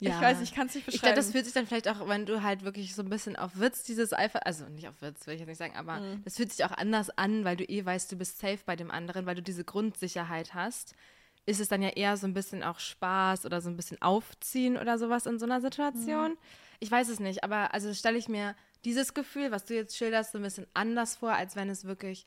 [0.01, 1.15] Ich weiß, ich kann es nicht Ich beschreiben.
[1.15, 3.59] glaube, das fühlt sich dann vielleicht auch, wenn du halt wirklich so ein bisschen auf
[3.59, 6.23] Witz dieses Eifer, also nicht auf Witz, will ich jetzt nicht sagen, aber Mhm.
[6.25, 8.91] das fühlt sich auch anders an, weil du eh weißt, du bist safe bei dem
[8.91, 10.95] anderen, weil du diese Grundsicherheit hast.
[11.47, 14.77] Ist es dann ja eher so ein bisschen auch Spaß oder so ein bisschen Aufziehen
[14.77, 16.33] oder sowas in so einer Situation?
[16.33, 16.39] Mhm.
[16.81, 20.33] Ich weiß es nicht, aber also stelle ich mir dieses Gefühl, was du jetzt schilderst,
[20.33, 22.25] so ein bisschen anders vor, als wenn es wirklich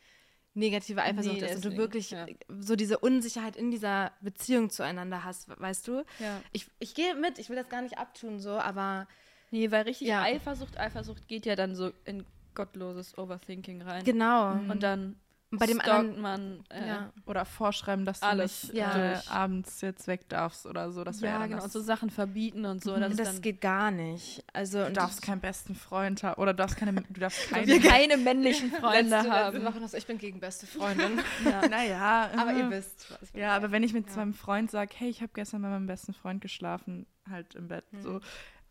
[0.53, 2.25] negative Eifersucht ist und du deswegen, wirklich ja.
[2.47, 6.03] so diese Unsicherheit in dieser Beziehung zueinander hast, weißt du?
[6.19, 6.41] ja.
[6.51, 9.07] Ich, ich gehe mit, ich will das gar nicht abtun, so, aber
[9.51, 10.21] Nee, weil richtig Ja.
[10.21, 14.03] Eifersucht, Eifersucht geht ja dann so in gottloses Overthinking rein.
[14.03, 14.51] genau.
[14.53, 15.15] Und dann
[15.51, 17.13] bei dem stalkt anderen, man äh, ja.
[17.25, 19.13] Oder vorschreiben, dass du Alles, nicht ja.
[19.13, 21.03] äh, abends jetzt weg darfst oder so.
[21.03, 21.73] Das wäre ja, dann genau, das.
[21.73, 22.93] so Sachen verbieten und so.
[22.93, 24.43] Und Das, das geht gar nicht.
[24.53, 26.39] Also, Du und darfst keinen besten Freund haben.
[26.39, 27.65] Oder du darfst keine, du darfst keine.
[27.65, 29.65] wir keine männlichen Freunde letzte, letzte haben.
[29.65, 31.19] Woche noch so, ich bin gegen beste Freundin.
[31.43, 31.67] Ja.
[31.69, 32.59] naja, aber äh.
[32.59, 34.17] ihr wisst, was Ja, aber wenn ich mit Ja.
[34.17, 37.85] meinem Freund sage, hey, ich habe gestern bei meinem besten Freund geschlafen, halt im Bett,
[38.03, 38.19] so.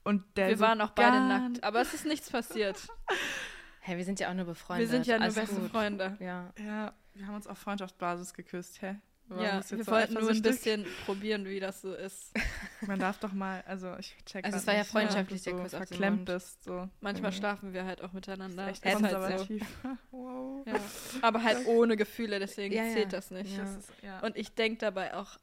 [0.05, 2.79] Und der Wir so waren auch beide nackt, aber es ist nichts passiert.
[3.89, 4.91] Hey, wir sind ja auch nur befreundet.
[4.91, 5.71] wir sind ja nur beste gut.
[5.71, 6.15] Freunde.
[6.21, 6.53] Ja.
[6.63, 8.97] Ja, wir haben uns auf Freundschaftsbasis geküsst, hä?
[9.29, 12.33] Warum Ja, ist wir so wollten nur ein bisschen probieren, wie das so ist.
[12.87, 15.63] Man darf doch mal, also ich check Also es war ja nicht, freundschaftlich, wenn der
[15.63, 16.89] Kuss so verklemmt bist, so.
[17.01, 17.37] Manchmal Mhm.
[17.37, 18.69] schlafen wir halt auch miteinander.
[18.69, 19.17] Echt Ist halt so.
[19.19, 19.67] konservativ.
[20.11, 20.67] wow.
[20.67, 20.75] Ja.
[21.23, 22.93] Aber halt ohne Gefühle, deswegen Ja, ja.
[22.93, 23.57] zählt das nicht.
[23.57, 23.63] Ja.
[23.65, 24.21] Das ist, ja.
[24.21, 25.39] Und ich denke dabei auch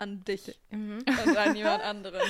[0.00, 0.98] an dich Mhm.
[1.06, 2.22] und an jemand anderen.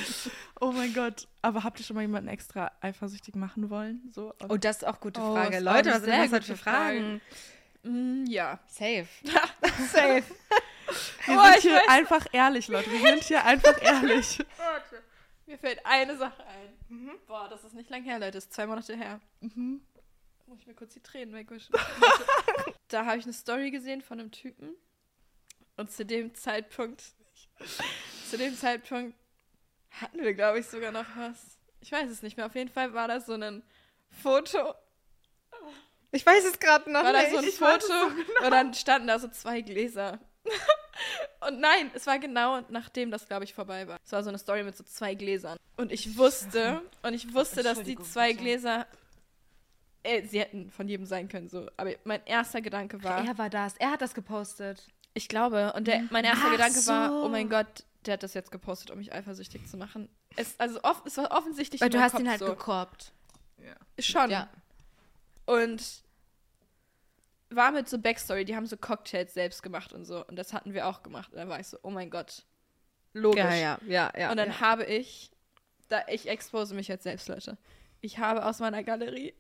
[0.61, 1.27] oh mein Gott.
[1.43, 4.11] Aber habt ihr schon mal jemanden extra eifersüchtig machen wollen?
[4.13, 4.35] So?
[4.49, 5.59] Oh, das ist auch eine gute Oh, Frage.
[5.59, 6.99] auch Leute, was sind das heute für gute Frage.
[7.01, 7.21] Fragen?
[7.83, 8.59] Mm, ja.
[8.67, 9.07] Safe.
[9.93, 10.23] Safe.
[11.27, 12.91] wir Oh, sind ich hier weiß- einfach ehrlich, Leute.
[12.91, 14.39] Wir sind hier einfach ehrlich.
[14.59, 15.03] Warte.
[15.47, 17.11] Mir fällt eine Sache ein.
[17.27, 18.33] Boah, das ist nicht lang her, Leute.
[18.33, 19.21] Das ist zwei Monate her.
[19.41, 19.81] Mhm.
[20.47, 21.73] Muss ich mir kurz die Tränen wegwischen.
[22.89, 24.71] da habe ich eine Story gesehen von einem Typen.
[25.77, 27.03] Und zu dem Zeitpunkt,
[28.31, 29.15] zu dem Zeitpunkt
[29.91, 31.59] hatten wir, glaube ich, sogar noch was.
[31.81, 32.47] Ich weiß es nicht mehr.
[32.47, 33.63] Auf jeden Fall war das so ein
[34.23, 34.75] Foto.
[36.13, 38.07] Ich weiß es gerade noch War das so ein Ich Foto?
[38.45, 40.19] Und dann standen da so zwei Gläser.
[41.47, 43.99] Und nein, es war genau nachdem das, glaube ich, vorbei war.
[44.05, 45.59] Es war so eine Story mit so zwei Gläsern.
[45.77, 48.35] Und ich wusste, und ich wusste, dass die zwei.
[48.35, 48.87] Gläser,
[50.03, 51.67] äh, sie hätten von jedem sein können, so.
[51.79, 53.77] Aber mein erster Gedanke war, Er war das.
[53.79, 54.87] Er hat das gepostet.
[55.15, 57.25] Ich glaube, und der, mein erster Ach Gedanke war, so.
[57.25, 60.09] oh mein Gott, der hat das jetzt gepostet, um mich eifersüchtig zu machen.
[60.37, 62.47] Es, also off, es war offensichtlich Weil du hast Kopf ihn halt so.
[62.47, 63.13] gekorbt.
[63.99, 64.31] Schon.
[64.31, 64.49] Ja.
[65.47, 65.83] Und
[67.51, 70.25] war mit so Backstory, die haben so Cocktails selbst gemacht und so.
[70.27, 71.33] Und das hatten wir auch gemacht.
[71.33, 72.45] Und dann war ich so, oh mein Gott.
[73.13, 73.43] Logisch.
[73.43, 74.31] Ja, ja, ja, ja.
[74.31, 74.61] und dann ja.
[74.61, 75.33] habe ich,
[75.89, 77.59] da ich expose mich jetzt selbst, Leute.
[78.01, 79.35] Ich habe aus meiner Galerie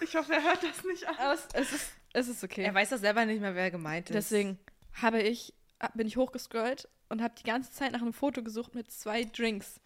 [0.00, 1.16] Ich hoffe, er hört das nicht an.
[1.18, 2.64] aus, es ist, es ist okay.
[2.64, 4.14] Er weiß doch selber nicht mehr, wer gemeint ist.
[4.14, 4.58] Deswegen
[4.94, 5.54] habe ich,
[5.94, 9.80] bin ich hochgescrollt und habe die ganze Zeit nach einem Foto gesucht mit zwei Drinks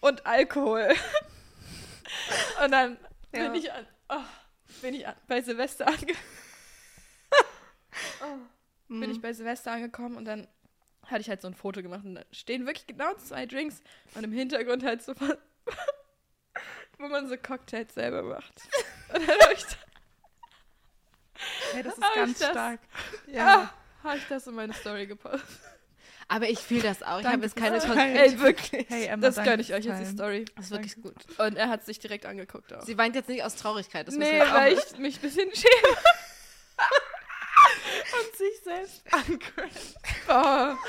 [0.00, 0.88] und Alkohol.
[2.64, 2.96] und dann
[3.34, 3.44] Ja.
[3.48, 4.24] bin ich an, oh,
[4.82, 6.14] bin ich an, bei Silvester ange
[8.88, 9.00] Mhm.
[9.00, 10.46] bin ich bei Silvester angekommen und dann
[11.06, 13.82] hatte ich halt so ein Foto gemacht und da stehen wirklich genau zwei Drinks
[14.14, 15.36] und im Hintergrund halt so was,
[16.98, 18.62] wo man so Cocktails selber macht.
[19.14, 19.64] Und dann habe ich,
[21.72, 22.50] Hey, das ist ganz das?
[22.50, 22.80] stark.
[23.26, 23.72] ja.
[24.04, 25.48] Hab ich das in meine Story gepostet.
[26.30, 27.20] Aber ich fühle das auch.
[27.20, 28.16] Ich habe jetzt keine fürs Kon- Teilen.
[28.16, 28.86] Ey, wirklich.
[28.90, 30.06] Hey, Emma, das gönne ich euch jetzt die.
[30.06, 30.44] Story.
[30.56, 31.14] Das ist wirklich gut.
[31.38, 32.82] Und er hat sich direkt angeguckt auch.
[32.82, 34.06] Sie weint jetzt nicht aus Traurigkeit.
[34.06, 35.96] Das nee, weil ich mich ein bisschen schäme.
[38.20, 39.96] Und sich selbst angreift.
[40.26, 40.76] Boah.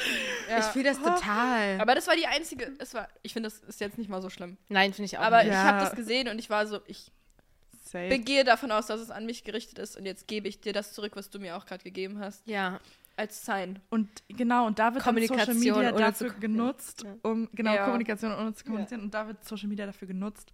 [0.50, 0.60] Ja.
[0.60, 1.80] Ich fühle das total.
[1.80, 4.30] aber das war die einzige, es war, ich finde, das ist jetzt nicht mal so
[4.32, 4.58] schlimm.
[4.68, 5.48] Nein, finde ich auch Aber nicht.
[5.48, 5.64] ich Ja.
[5.64, 7.12] habe das gesehen und ich war so, ich
[7.84, 8.08] Safe.
[8.10, 10.94] begehe davon aus, dass es an mich gerichtet ist und jetzt gebe ich dir das
[10.94, 12.80] zurück, was du mir auch gerade gegeben hast, Ja.
[13.20, 13.80] Als Sign.
[13.90, 16.34] Und genau, und da wird Social Media dafür ja.
[16.40, 17.16] genutzt, Ja.
[17.30, 17.86] um, genau, Ja.
[17.86, 19.02] Kommunikation ohne zu kommunizieren.
[19.02, 20.52] Und da wird Social Media dafür genutzt,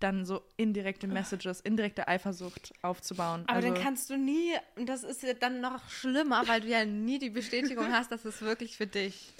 [0.00, 3.44] dann so indirekte Messages, indirekte Eifersucht aufzubauen.
[3.46, 6.68] Aber also, dann kannst du nie, und das ist ja dann noch schlimmer, weil du
[6.68, 9.32] ja nie die Bestätigung hast, dass es wirklich für dich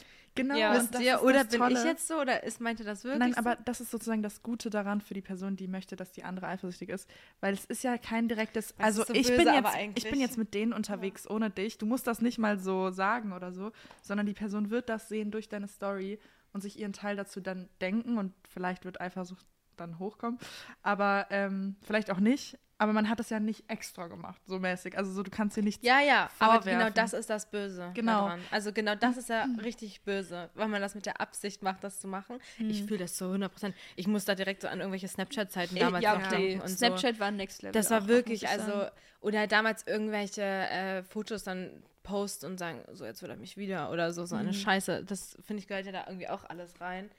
[0.42, 0.70] genau, Ja.
[0.72, 1.84] und Wisst das ist Oder das bin ich Tolle.
[1.86, 2.20] jetzt so?
[2.20, 3.38] Oder ist, meinte das wirklich Nein, so?
[3.38, 6.46] aber das ist sozusagen das Gute daran für die Person, die möchte, dass die andere
[6.48, 7.08] eifersüchtig ist.
[7.40, 8.74] Weil es ist ja kein direktes.
[8.76, 11.78] Das also so ich, böse, bin jetzt, ich bin jetzt mit denen unterwegs ohne dich.
[11.78, 13.72] Du musst das nicht mal so sagen oder so,
[14.02, 16.18] sondern die Person wird das sehen durch deine Story
[16.52, 20.38] und sich ihren Teil dazu dann denken und vielleicht wird Eifersucht dann hochkommen.
[20.82, 22.58] Aber ähm, vielleicht auch nicht.
[22.80, 24.96] Aber man hat das ja nicht extra gemacht, so mäßig.
[24.96, 25.84] Also so, du kannst dir nichts.
[25.84, 26.78] Ja, ja, aber vorwerfen.
[26.78, 27.90] genau das ist das Böse.
[27.92, 28.22] Genau.
[28.22, 28.40] Daran.
[28.50, 32.00] Also genau das ist ja richtig böse, weil man das mit der Absicht macht, das
[32.00, 32.38] zu machen.
[32.58, 33.74] Ich fühle das so 100%.
[33.96, 36.62] Ich muss da direkt so an irgendwelche Snapchat-Zeiten damals ja, noch denken.
[36.62, 37.74] Und Snapchat war Next Level.
[37.74, 37.78] So.
[37.78, 38.86] Das auch war noch, wirklich, also,
[39.20, 43.90] oder damals irgendwelche äh, Fotos dann posten und sagen, so jetzt will er mich wieder
[43.90, 45.04] oder so, so eine Scheiße.
[45.04, 47.10] Das finde ich gehört ja da irgendwie auch alles rein.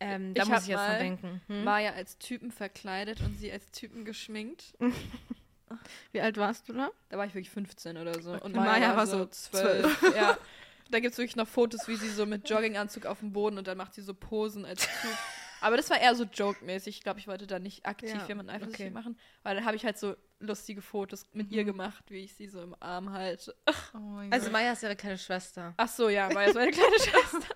[0.00, 1.40] Ähm, da Ich muss ich jetzt mal- denken.
[1.46, 1.64] Hm?
[1.64, 4.74] Maya als Typen verkleidet und sie als Typen geschminkt.
[6.12, 6.90] Wie alt warst du da?
[7.10, 8.32] Da war ich wirklich 15 oder so.
[8.32, 10.14] Und Und Maya, Maya war, so so 12.
[10.16, 10.36] ja.
[10.90, 13.68] Da gibt es wirklich noch Fotos, wie sie so mit Jogginganzug auf dem Boden und
[13.68, 15.16] dann macht sie so Posen als Typ.
[15.60, 16.96] Aber das war eher so joke-mäßig.
[16.96, 18.90] Ich glaube, ich wollte da nicht aktiv Ja, jemanden eifersüchtig okay.
[18.94, 19.16] machen.
[19.44, 22.60] Weil dann habe ich halt so lustige Fotos mit ihr gemacht, wie ich sie so
[22.60, 23.54] im Arm halte.
[23.94, 24.52] Oh mein Also Gott.
[24.54, 25.74] Maya ist ihre kleine Schwester.
[25.76, 27.54] Ach so, ja, war ja so eine kleine Schwester.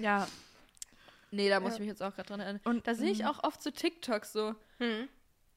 [0.00, 0.26] Ja.
[1.30, 2.60] Nee, da muss ich mich jetzt auch gerade dran erinnern.
[2.64, 4.54] Und Da sehe ich mm, auch oft so TikToks so.
[4.78, 5.08] Hm.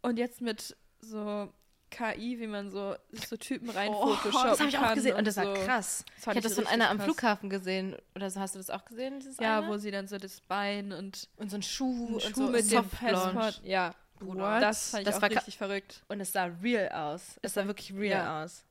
[0.01, 1.53] Und jetzt mit so
[1.91, 5.37] KI, wie man so, so Typen rein Oh, Das habe ich auch gesehen und das
[5.37, 5.53] war so.
[5.65, 6.03] krass.
[6.15, 7.05] Das Ich habe das von einer am krass.
[7.05, 7.95] Flughafen gesehen.
[8.15, 9.23] Oder so hast du das auch gesehen?
[9.39, 9.67] Ja, eine?
[9.67, 12.69] wo sie dann so das Bein und und so ein Schuh und Schuh so mit
[12.71, 12.87] dem.
[12.89, 13.61] Passport.
[13.63, 14.59] Ja, Bruder.
[14.59, 16.03] das fand ich Das auch war richtig verrückt.
[16.09, 17.39] Und es sah real aus.
[17.41, 18.43] Es sah wirklich real Ja.
[18.43, 18.65] aus.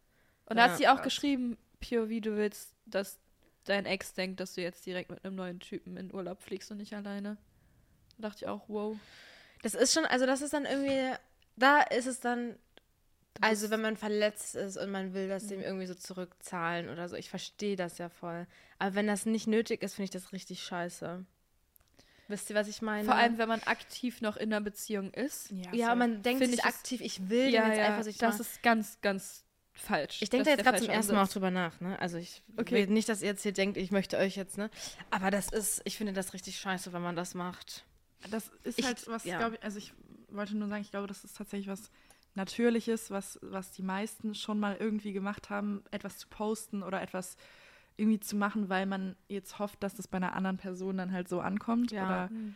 [0.46, 1.04] Und da Ja, hat sie auch krass.
[1.04, 3.18] geschrieben, POV, du willst, dass
[3.68, 6.78] dein Ex denkt, dass du jetzt direkt mit einem neuen Typen in Urlaub fliegst und
[6.78, 7.36] nicht alleine.
[8.18, 8.96] Da dachte ich auch, wow.
[9.62, 11.14] Das ist schon, also das ist dann irgendwie,
[11.56, 12.56] da ist es dann,
[13.40, 15.48] also wenn man verletzt ist und man will das Mhm.
[15.48, 18.46] dem irgendwie so zurückzahlen oder so, ich verstehe das ja voll.
[18.78, 21.24] Aber wenn das nicht nötig ist, finde ich das richtig scheiße.
[22.28, 23.04] Wisst ihr, was ich meine?
[23.04, 25.50] Vor allem, wenn man aktiv noch in einer Beziehung ist.
[25.50, 25.98] Ja, ja, safe.
[25.98, 28.40] man denkt sich aktiv, ich will den jetzt eifersüchtig das machen.
[28.42, 29.44] ist ganz, ganz
[29.80, 30.20] falsch.
[30.22, 31.98] Ich denke da jetzt gerade zum ersten Mal auch drüber nach, ne?
[32.00, 32.74] Also ich Okay.
[32.74, 34.70] will nicht, dass ihr jetzt hier denkt, ich möchte euch jetzt, ne?
[35.10, 37.84] Aber das ist, ich finde das richtig scheiße, wenn man das macht.
[38.30, 39.38] Das ist Ich- halt was, ja.
[39.38, 39.92] glaube ich, also ich
[40.30, 41.90] wollte nur sagen, ich glaube, das ist tatsächlich was
[42.34, 47.36] Natürliches, was, was die meisten schon mal irgendwie gemacht haben, etwas zu posten oder etwas
[47.96, 51.28] irgendwie zu machen, weil man jetzt hofft, dass das bei einer anderen Person dann halt
[51.28, 51.90] so ankommt.
[51.90, 52.04] Ja.
[52.04, 52.54] Oder, Mhm.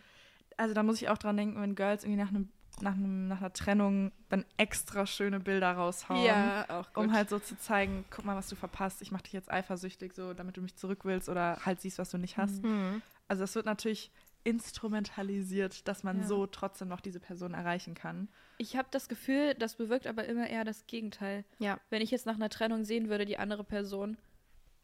[0.56, 2.48] also da muss ich auch dran denken, wenn Girls irgendwie nach einem
[2.80, 6.24] nach, einem, nach einer Trennung dann extra schöne Bilder raushauen.
[6.24, 7.04] Ja, auch gut.
[7.04, 10.14] Um halt so zu zeigen, guck mal, was du verpasst, ich mach dich jetzt eifersüchtig,
[10.14, 12.62] so, damit du mich zurück willst oder halt siehst, was du nicht hast.
[12.64, 13.02] Mhm.
[13.28, 14.10] Also es wird natürlich
[14.44, 16.26] instrumentalisiert, dass man Ja.
[16.26, 18.28] so trotzdem noch diese Person erreichen kann.
[18.58, 21.44] Ich habe das Gefühl, das bewirkt aber immer eher das Gegenteil.
[21.58, 21.78] Ja.
[21.90, 24.16] Wenn ich jetzt nach einer Trennung sehen würde, die andere Person,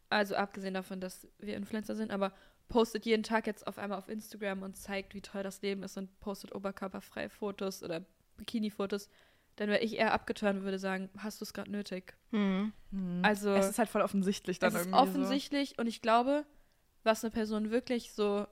[0.09, 2.31] also abgesehen davon, dass wir Influencer sind, aber
[2.69, 5.97] postet jeden Tag jetzt auf einmal auf Instagram und zeigt, wie toll das Leben ist
[5.97, 8.05] und postet oberkörperfreie Fotos oder
[8.37, 9.09] Bikini-Fotos,
[9.57, 12.15] dann wäre ich eher abgeturnt und würde sagen, hast du es gerade nötig?
[12.31, 12.71] Mhm.
[13.23, 16.45] Also es ist halt voll offensichtlich dann es ist irgendwie offensichtlich und ich glaube,
[17.03, 18.47] was eine Person wirklich so,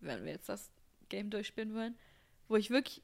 [0.00, 0.72] wenn wir jetzt das
[1.08, 1.96] Game durchspielen wollen,
[2.48, 3.02] wo ich wirklich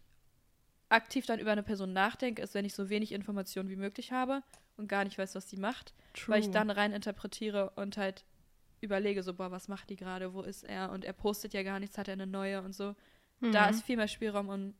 [0.88, 4.42] aktiv dann über eine Person nachdenke, ist, wenn ich so wenig Informationen wie möglich habe
[4.76, 6.32] und gar nicht weiß, was die macht, so.
[6.32, 8.24] weil ich dann rein interpretiere und halt
[8.80, 11.80] überlege so, boah, was macht die gerade, wo ist er und er postet ja gar
[11.80, 12.94] nichts, hat er eine neue und so.
[13.40, 13.70] Da Mhm.
[13.70, 14.74] ist viel mehr Spielraum, um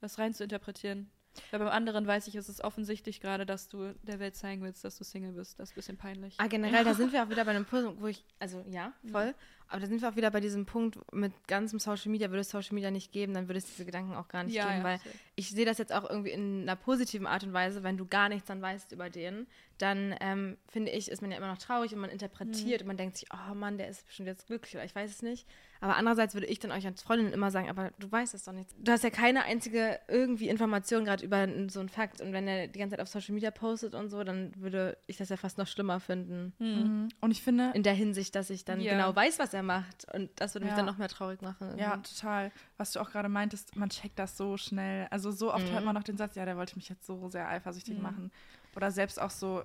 [0.00, 1.10] was rein zu interpretieren.
[1.50, 4.84] Weil beim anderen weiß ich, es ist offensichtlich gerade, dass du der Welt zeigen willst,
[4.84, 5.58] dass du Single bist.
[5.58, 6.34] Das ist ein bisschen peinlich.
[6.38, 9.34] Ah, generell, da sind wir auch wieder bei einem Punkt, wo ich, also ja, voll,
[9.72, 12.50] aber da sind wir auch wieder bei diesem Punkt mit ganzem Social Media, würde es
[12.50, 15.10] Social Media nicht geben, dann würde es diese Gedanken auch gar nicht geben, weil safe.
[15.34, 18.28] ich sehe das jetzt auch irgendwie in einer positiven Art und Weise, wenn du gar
[18.28, 19.46] nichts dann weißt über den,
[19.78, 22.96] dann ähm, finde ich, ist man ja immer noch traurig und man interpretiert und man
[22.96, 25.46] denkt sich, oh Mann, der ist bestimmt jetzt glücklich oder ich weiß es nicht.
[25.80, 28.52] Aber andererseits würde ich dann euch als Freundin immer sagen, aber du weißt es doch
[28.52, 28.68] nicht.
[28.78, 32.68] Du hast ja keine einzige irgendwie Information gerade über so einen Fakt und wenn er
[32.68, 35.58] die ganze Zeit auf Social Media postet und so, dann würde ich das ja fast
[35.58, 36.52] noch schlimmer finden.
[36.60, 37.08] Mhm.
[37.20, 38.92] Und ich finde, In der Hinsicht, dass ich dann Ja.
[38.92, 40.06] genau weiß, was er macht.
[40.12, 40.76] Und das würde mich Ja.
[40.76, 41.76] dann noch mehr traurig machen.
[41.78, 45.06] ja, total, was du auch gerade meintest, man checkt das so schnell.
[45.10, 45.72] Also so oft Mhm.
[45.72, 48.02] hört man noch den Satz, ja, der wollte mich jetzt so sehr eifersüchtig Mhm.
[48.02, 48.32] machen.
[48.76, 49.64] Oder selbst auch so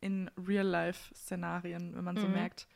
[0.00, 2.32] in Real-Life-Szenarien, wenn man so Mhm.
[2.34, 2.66] merkt,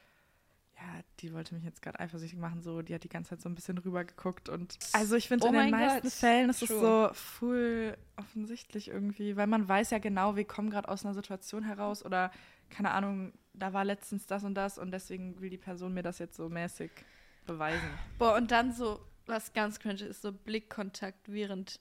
[0.77, 3.49] ja, die wollte mich jetzt gerade eifersüchtig machen, so, die hat die ganze Zeit so
[3.49, 6.69] ein bisschen rübergeguckt und also ich finde Oh in den meisten Gott, Fällen ist es
[6.69, 11.65] so full offensichtlich irgendwie, weil man weiß ja genau, wir kommen gerade aus einer Situation
[11.65, 12.31] heraus oder
[12.71, 16.19] keine Ahnung, da war letztens das und das und deswegen will die Person mir das
[16.19, 16.91] jetzt so mäßig
[17.47, 17.89] beweisen.
[18.19, 21.81] Boah, und dann so, was ganz cringe ist, so Blickkontakt während.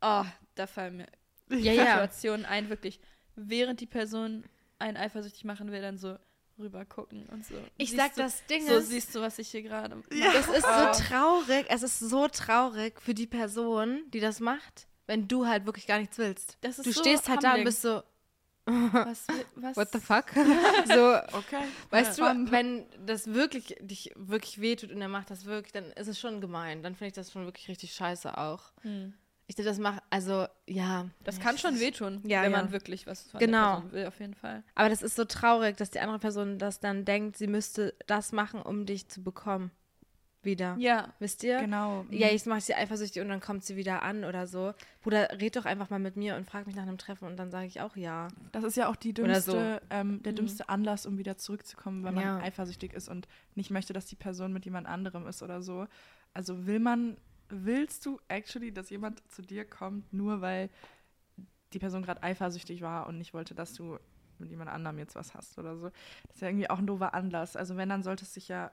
[0.00, 1.06] Oh, da fallen mir
[1.50, 1.84] Ja, ja.
[1.94, 3.00] Situationen ein, wirklich.
[3.34, 4.44] Während die Person
[4.78, 6.16] einen eifersüchtig machen will, dann so
[6.58, 7.54] rüber gucken und so.
[7.76, 10.08] Ich Siehst sag, du, das Ding So ist, siehst du, was ich hier gerade mache.
[10.10, 10.92] es ist Oh.
[10.94, 15.66] so traurig, es ist so traurig für die Person, die das macht, wenn du halt
[15.66, 16.58] wirklich gar nichts willst.
[16.60, 17.64] Das ist Du so stehst halt da und humbling.
[17.66, 18.02] bist so,
[18.68, 19.76] Was, was?
[19.76, 20.26] what the fuck?
[20.86, 21.64] so, Okay.
[21.90, 22.34] weißt Ja.
[22.34, 26.18] du, wenn das wirklich dich wirklich wehtut und er macht das wirklich, dann ist es
[26.18, 26.82] schon gemein.
[26.82, 28.72] Dann finde ich das schon wirklich richtig scheiße auch.
[28.82, 29.14] Hm.
[29.50, 31.08] Ich glaube, das macht, also, ja.
[31.24, 32.58] Das kann schon wehtun, Ja, wenn ja.
[32.58, 33.76] man wirklich was von Genau.
[33.76, 34.62] der Person will, auf jeden Fall.
[34.74, 38.32] Aber das ist so traurig, dass die andere Person das dann denkt, sie müsste das
[38.32, 39.70] machen, um dich zu bekommen.
[40.42, 40.76] Wieder.
[40.78, 41.12] Ja.
[41.18, 41.60] Wisst ihr?
[41.60, 42.06] Genau.
[42.10, 44.72] Ja, jetzt mache ich sie eifersüchtig und dann kommt sie wieder an oder so.
[45.02, 47.50] Bruder, red doch einfach mal mit mir und frag mich nach einem Treffen und dann
[47.50, 48.28] sage ich auch ja.
[48.52, 49.52] Das ist ja auch die Oder so.
[49.52, 52.38] dümmste, ähm, der dümmste Anlass, um wieder zurückzukommen, wenn man Ja.
[52.38, 55.86] eifersüchtig ist und nicht möchte, dass die Person mit jemand anderem ist oder so.
[56.34, 57.16] Also will man,
[57.48, 60.70] willst du actually, dass jemand zu dir kommt, nur weil
[61.72, 63.98] die Person gerade eifersüchtig war und nicht wollte, dass du
[64.38, 65.90] mit jemand anderem jetzt was hast oder so.
[66.28, 67.56] Das ist ja irgendwie auch ein doofer Anlass.
[67.56, 68.70] Also wenn, dann sollte es sich ja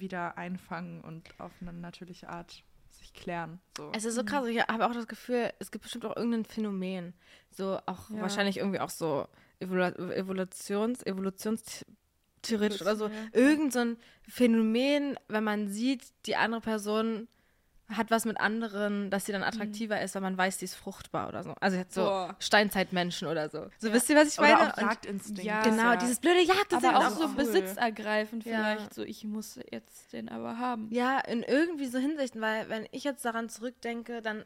[0.00, 3.60] wieder einfangen und auf eine natürliche Art sich klären.
[3.76, 3.90] So.
[3.94, 7.12] Es ist so krass, ich habe auch das Gefühl, es gibt bestimmt auch irgendein Phänomen.
[7.50, 8.20] So auch Ja.
[8.20, 9.26] wahrscheinlich irgendwie auch so
[9.60, 9.82] Evolu
[10.12, 13.06] Evolutions, Evolutionstheoretisch oder so.
[13.08, 13.12] Ja.
[13.32, 13.96] Irgend so ein
[14.28, 17.28] Phänomen, wenn man sieht, die andere Person
[17.88, 21.28] hat was mit anderen, dass sie dann attraktiver ist, weil man weiß, die ist fruchtbar
[21.28, 21.54] oder so.
[21.60, 22.34] Also jetzt so Boah.
[22.38, 23.66] Steinzeitmenschen oder so.
[23.78, 23.94] So Ja.
[23.94, 24.54] wisst ihr, was ich meine?
[24.56, 25.44] oder auch Jagdinstinkt.
[25.44, 25.62] Ja.
[25.62, 27.34] Genau, ja, dieses blöde Jagd, das Aber ist auch auch so cool.
[27.34, 28.94] besitzergreifend vielleicht.
[28.94, 30.88] So, ich muss jetzt den aber haben.
[30.90, 34.44] Ja, in irgendwie so Hinsichten, weil wenn ich jetzt daran zurückdenke, dann,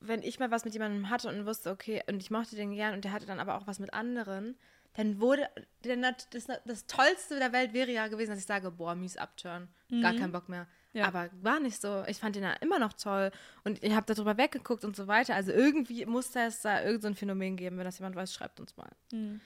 [0.00, 2.92] wenn ich mal was mit jemandem hatte und wusste, okay, und ich mochte den gern
[2.94, 4.56] und der hatte dann aber auch was mit anderen,
[4.96, 5.48] dann wurde,
[5.84, 9.16] der, nat- das, das Tollste der Welt wäre ja gewesen, dass ich sage, boah, mies
[9.16, 9.68] abturn,
[10.02, 10.66] gar keinen Bock mehr.
[10.94, 11.06] Ja.
[11.06, 12.04] Aber war nicht so.
[12.06, 13.30] Ich fand den ja immer noch toll
[13.64, 15.34] und ich habe darüber weggeguckt und so weiter.
[15.34, 17.76] Also irgendwie muss es da irgend so ein Phänomen geben.
[17.76, 18.88] Wenn das jemand weiß, schreibt uns mal.
[19.12, 19.40] Hm.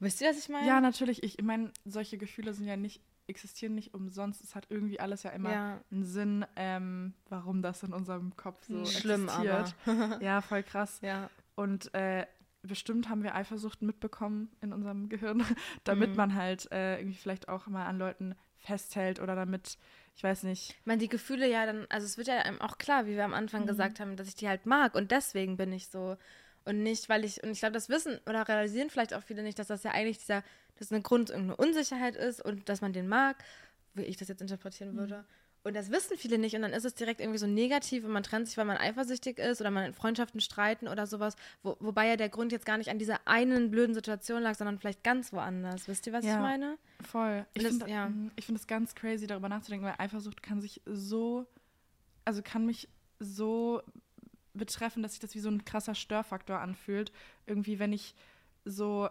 [0.00, 0.66] Wisst ihr, was ich meine?
[0.66, 1.22] Ja, natürlich.
[1.22, 4.42] Ich meine, solche Gefühle sind ja nicht, existieren nicht umsonst.
[4.42, 5.80] Es hat irgendwie alles ja immer Ja.
[5.92, 9.74] einen Sinn, ähm, warum das in unserem Kopf so Schlimm, existiert.
[10.22, 10.98] ja, voll krass.
[11.02, 11.28] Ja.
[11.54, 12.26] Und äh,
[12.62, 15.44] bestimmt haben wir Eifersucht mitbekommen in unserem Gehirn,
[15.84, 16.16] damit Mhm.
[16.16, 19.78] man halt äh, irgendwie vielleicht auch mal an Leuten festhält oder damit,
[20.16, 20.70] ich weiß nicht.
[20.70, 23.24] Ich meine, die Gefühle ja dann, also es wird ja einem auch klar, wie wir
[23.24, 26.16] am Anfang gesagt haben, dass ich die halt mag und deswegen bin ich so.
[26.66, 29.58] Und nicht, weil ich, und ich glaube, das wissen oder realisieren vielleicht auch viele nicht,
[29.58, 30.44] dass das ja eigentlich dieser,
[30.78, 33.42] dass eine Grund irgendeine Unsicherheit ist und dass man den mag,
[33.94, 35.24] wie ich das jetzt interpretieren würde.
[35.62, 38.22] Und das wissen viele nicht und dann ist es direkt irgendwie so negativ und man
[38.22, 42.08] trennt sich, weil man eifersüchtig ist oder man in Freundschaften streiten oder sowas, wo, wobei
[42.08, 45.34] ja der Grund jetzt gar nicht an dieser einen blöden Situation lag, sondern vielleicht ganz
[45.34, 45.86] woanders.
[45.86, 46.36] Wisst ihr, was Ja.
[46.36, 46.78] ich meine?
[47.06, 47.44] Voll.
[47.52, 48.08] Ich finde ja.
[48.08, 51.46] mm, ich find es ganz crazy, darüber nachzudenken, weil Eifersucht kann sich so,
[52.24, 52.88] also kann mich
[53.18, 53.82] so
[54.54, 57.12] betreffen, dass sich das wie so ein krasser Störfaktor anfühlt.
[57.46, 58.14] Irgendwie, wenn ich
[58.64, 59.10] so,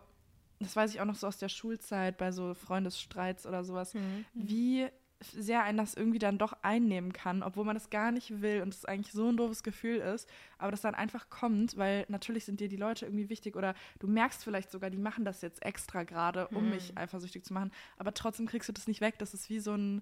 [0.59, 3.93] das weiß ich auch noch so aus der Schulzeit, bei so Freundesstreits oder sowas,
[4.33, 4.87] wie
[5.21, 8.73] sehr einen das irgendwie dann doch einnehmen kann, obwohl man das gar nicht will und
[8.73, 12.59] es eigentlich so ein doofes Gefühl ist, aber das dann einfach kommt, weil natürlich sind
[12.61, 16.03] dir die Leute irgendwie wichtig oder du merkst vielleicht sogar, die machen das jetzt extra
[16.03, 16.69] gerade, um Mhm.
[16.69, 19.15] mich eifersüchtig zu machen, aber trotzdem kriegst du das nicht weg.
[19.19, 20.01] Das ist wie so ein,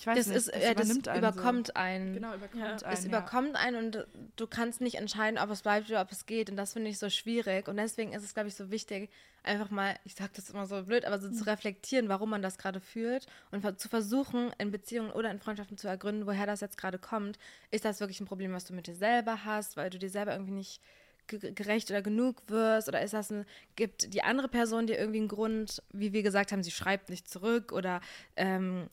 [0.00, 1.74] ich weiß Das, nicht, ist, äh, das einen überkommt So.
[1.74, 2.14] einen.
[2.14, 2.68] Genau, überkommt Ja.
[2.70, 2.92] einen.
[2.94, 3.08] Es ja.
[3.08, 6.48] überkommt einen und du kannst nicht entscheiden, ob es bleibt oder ob es geht.
[6.48, 7.68] Und das finde ich so schwierig.
[7.68, 9.10] Und deswegen ist es, glaube ich, so wichtig,
[9.42, 12.56] einfach mal, ich sage das immer so blöd, aber so zu reflektieren, warum man das
[12.56, 16.78] gerade fühlt und zu versuchen, in Beziehungen oder in Freundschaften zu ergründen, woher das jetzt
[16.78, 17.38] gerade kommt.
[17.70, 20.32] Ist das wirklich ein Problem, was du mit dir selber hast, weil du dir selber
[20.32, 20.80] irgendwie nicht
[21.26, 23.44] ge- gerecht oder genug wirst oder ist das ein,
[23.76, 27.28] gibt die andere Person dir irgendwie einen Grund, wie wir gesagt haben, sie schreibt nicht
[27.28, 28.00] zurück oder
[28.36, 28.88] ähm,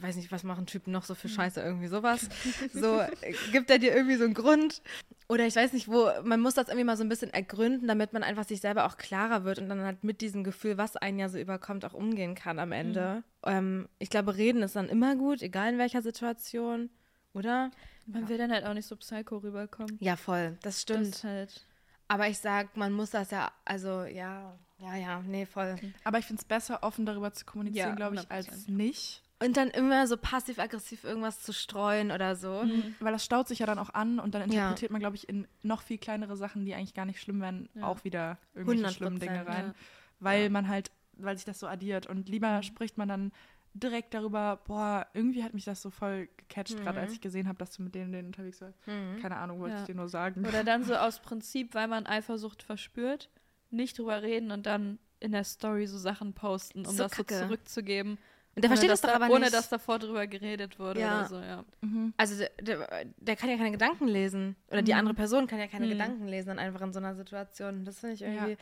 [0.00, 2.28] weiß nicht, was machen Typen noch so für Scheiße, irgendwie sowas.
[2.72, 3.02] So,
[3.52, 4.82] gibt er dir irgendwie so einen Grund?
[5.28, 8.12] Oder ich weiß nicht, wo, man muss das irgendwie mal so ein bisschen ergründen, damit
[8.12, 11.18] man einfach sich selber auch klarer wird und dann halt mit diesem Gefühl, was einen
[11.18, 13.22] ja so überkommt, auch umgehen kann am Ende.
[13.44, 16.90] Ähm, ich glaube, reden ist dann immer gut, egal in welcher Situation,
[17.32, 17.70] oder?
[18.06, 19.96] Man will dann halt auch nicht so psycho rüberkommen.
[20.00, 21.06] Ja, voll, das Das stimmt.
[21.06, 21.66] ist halt.
[22.08, 25.76] Aber ich sag, man muss das ja, also ja, ja, ja, nee, voll.
[26.02, 28.70] Aber ich finde es besser, offen darüber zu kommunizieren, Ja, glaube ich, als 100%.
[28.72, 29.22] nicht.
[29.42, 32.62] Und dann immer so passiv-aggressiv irgendwas zu streuen oder so.
[33.00, 34.46] Weil das staut sich ja dann auch an und dann Ja.
[34.58, 37.68] interpretiert man, glaube ich, in noch viel kleinere Sachen, die eigentlich gar nicht schlimm wären,
[37.74, 37.84] Ja.
[37.84, 39.66] auch wieder irgendwelche 100%, schlimmen Dinge rein.
[39.68, 39.74] ja.
[40.18, 40.50] Weil Ja.
[40.50, 42.06] man halt, weil sich das so addiert.
[42.06, 43.32] Und lieber spricht man dann
[43.72, 47.56] direkt darüber, boah, irgendwie hat mich das so voll gecatcht, gerade als ich gesehen habe,
[47.58, 48.76] dass du mit denen, denen unterwegs warst.
[48.86, 49.20] Mhm.
[49.22, 49.80] Keine Ahnung, wollte Ja.
[49.80, 50.44] ich dir nur sagen.
[50.46, 53.30] Oder dann so aus Prinzip, weil man Eifersucht verspürt,
[53.70, 57.34] nicht drüber reden und dann in der Story so Sachen posten, um So das kacke.
[57.38, 58.18] so zurückzugeben.
[58.56, 59.54] Und der ohne versteht das dass doch da, aber Ohne nicht.
[59.54, 61.20] dass davor drüber geredet wurde Ja.
[61.20, 61.64] oder so, ja.
[61.82, 62.12] Mhm.
[62.16, 64.56] Also der, der, kann ja keine Gedanken lesen.
[64.70, 64.98] Oder die Mhm.
[64.98, 65.90] andere Person kann ja keine Mhm.
[65.90, 67.84] Gedanken lesen, dann einfach in so einer Situation.
[67.84, 68.56] Das finde ich irgendwie.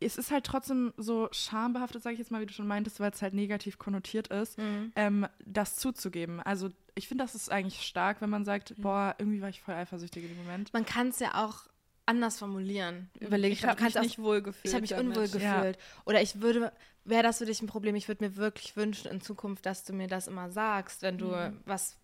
[0.00, 3.10] Es ist halt trotzdem so schambehaftet, sage ich jetzt mal, wie du schon meintest, weil
[3.12, 4.92] es halt negativ konnotiert ist, Mhm.
[4.96, 6.40] ähm, das zuzugeben.
[6.40, 8.82] Also ich finde, das ist eigentlich stark, wenn man sagt, Mhm.
[8.82, 10.72] boah, irgendwie war ich voll eifersüchtig in dem Moment.
[10.74, 11.60] Man kann es ja auch
[12.06, 13.10] anders formulieren.
[13.20, 14.64] Überlege ich habe mich auch, nicht wohl gefühlt.
[14.66, 15.16] Ich habe mich damit.
[15.16, 15.56] unwohl Ja.
[15.60, 15.78] gefühlt.
[16.04, 16.72] Oder ich würde,
[17.04, 17.94] wäre das für dich ein Problem?
[17.94, 21.26] Ich würde mir wirklich wünschen in Zukunft, dass du mir das immer sagst, wenn du
[21.26, 21.60] Mhm.
[21.64, 21.96] was,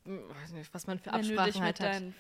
[0.72, 1.86] was man für Wenn Absprachen mit halt hat.
[1.86, 2.14] deinen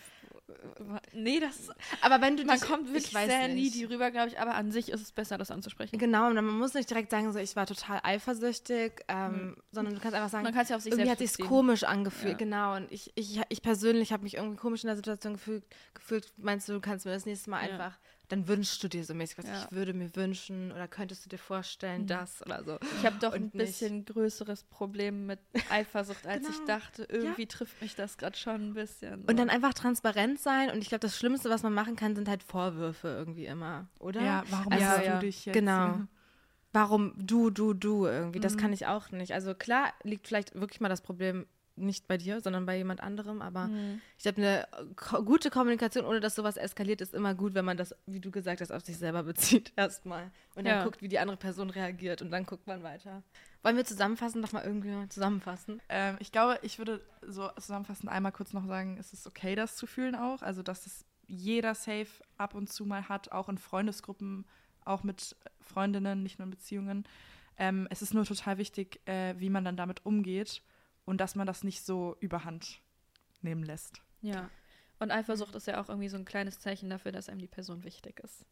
[1.12, 1.68] Nee, das
[2.00, 3.74] Aber wenn du man dich, kommt ich wirklich weiß sehr nicht.
[3.74, 5.98] needy rüber, glaube ich, aber an sich ist es besser, das anzusprechen.
[5.98, 10.00] Genau, und man muss nicht direkt sagen, so ich war total eifersüchtig, ähm, sondern du
[10.00, 11.46] kannst einfach sagen, Man kann es ja auf sich irgendwie hat beziehen.
[11.46, 12.38] komisch angefühlt, Ja.
[12.38, 12.76] genau.
[12.76, 16.32] Und ich, ich, ich persönlich habe mich irgendwie komisch in der Situation gefühlt, gefühlt.
[16.38, 17.72] Meinst du, du kannst mir das nächste Mal Ja.
[17.72, 17.98] einfach,
[18.28, 19.64] dann wünschst du dir so mäßig was, Ja.
[19.64, 22.06] ich würde mir wünschen oder könntest du dir vorstellen, Mhm.
[22.08, 22.78] das oder so.
[22.98, 25.38] Ich habe doch Und ein nicht- bisschen größeres Problem mit
[25.70, 26.66] Eifersucht, als ich Genau.
[26.66, 27.04] dachte.
[27.04, 29.24] Irgendwie trifft mich das gerade schon ein bisschen.
[29.24, 32.28] Und dann einfach transparent sein und ich glaube, das Schlimmste, was man machen kann, sind
[32.28, 34.20] halt Vorwürfe irgendwie immer, oder?
[34.22, 35.54] Ja, warum Also, hast ja, du dich jetzt?
[35.54, 36.00] genau.
[36.74, 38.40] Warum du, du, du irgendwie?
[38.40, 38.58] Das Mhm.
[38.58, 39.32] kann ich auch nicht.
[39.32, 41.46] Also klar liegt vielleicht wirklich mal das Problem
[41.78, 44.00] nicht bei dir, sondern bei jemand anderem, aber Mhm.
[44.16, 47.76] ich glaube, eine ko gute Kommunikation, ohne dass sowas eskaliert, ist immer gut, wenn man
[47.76, 50.30] das, wie du gesagt hast, auf sich selber bezieht erstmal.
[50.54, 50.82] Und dann Ja.
[50.84, 53.22] guckt, wie die andere Person reagiert und dann guckt man weiter.
[53.62, 55.80] Wollen wir zusammenfassen, noch mal irgendwie zusammenfassen?
[55.88, 59.76] Ähm, ich glaube, ich würde so zusammenfassend einmal kurz noch sagen, es ist okay, das
[59.76, 60.42] zu fühlen auch.
[60.42, 62.06] Also, dass es jeder safe
[62.36, 64.46] ab und zu mal hat, auch in Freundesgruppen,
[64.84, 67.04] auch mit Freundinnen, nicht nur in Beziehungen.
[67.58, 70.62] Ähm, es ist nur total wichtig, äh, wie man dann damit umgeht
[71.08, 72.80] und dass man das nicht so überhand
[73.40, 74.02] nehmen lässt.
[74.20, 74.50] Ja.
[74.98, 77.84] Und Eifersucht ist ja auch irgendwie so ein kleines Zeichen dafür, dass einem die Person
[77.84, 78.44] wichtig ist.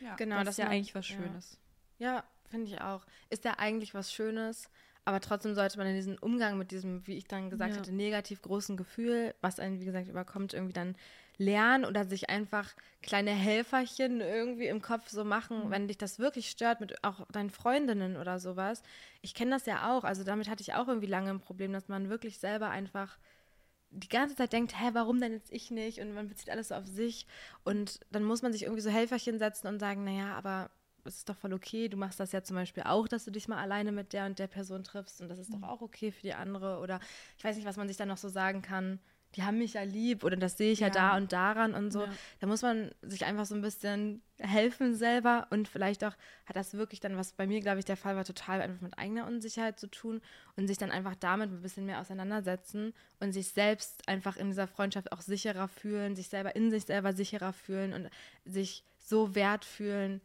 [0.00, 0.14] Ja.
[0.16, 1.16] Genau, das ist ja man- eigentlich was ja.
[1.16, 1.58] Schönes.
[1.98, 3.04] Ja, finde ich auch.
[3.30, 4.70] Ist ja eigentlich was Schönes,
[5.04, 7.78] aber trotzdem sollte man in diesen Umgang mit diesem, wie ich dann gesagt Ja.
[7.80, 10.96] hatte, negativ großen Gefühl, was einen, wie gesagt, überkommt, irgendwie dann
[11.38, 15.70] lernen oder sich einfach kleine Helferchen irgendwie im Kopf so machen, Mhm.
[15.70, 18.82] wenn dich das wirklich stört, mit auch deinen Freundinnen oder sowas.
[19.22, 21.88] Ich kenne das ja auch, also damit hatte ich auch irgendwie lange ein Problem, dass
[21.88, 23.18] man wirklich selber einfach
[23.90, 26.00] die ganze Zeit denkt, hä, warum denn jetzt ich nicht?
[26.00, 27.26] Und man bezieht alles so auf sich.
[27.64, 30.70] Und dann muss man sich irgendwie so Helferchen setzen und sagen, naja, aber
[31.04, 31.88] es ist doch voll okay.
[31.88, 34.38] Du machst das ja zum Beispiel auch, dass du dich mal alleine mit der und
[34.38, 35.22] der Person triffst.
[35.22, 36.80] Und das ist doch auch okay für die andere.
[36.80, 37.00] Oder
[37.38, 38.98] ich weiß nicht, was man sich dann noch so sagen kann.
[39.34, 40.92] Die haben mich ja lieb oder das sehe ich ja, Ja.
[40.92, 42.04] da und daran und so.
[42.04, 42.12] Ja.
[42.40, 46.14] Da muss man sich einfach so ein bisschen helfen selber und vielleicht auch
[46.46, 48.96] hat das wirklich dann, was bei mir, glaube ich, der Fall war, total einfach mit
[48.98, 50.22] eigener Unsicherheit zu tun
[50.56, 54.66] und sich dann einfach damit ein bisschen mehr auseinandersetzen und sich selbst einfach in dieser
[54.66, 58.08] Freundschaft auch sicherer fühlen, sich selber in sich selber sicherer fühlen und
[58.44, 60.20] sich so wert fühlen,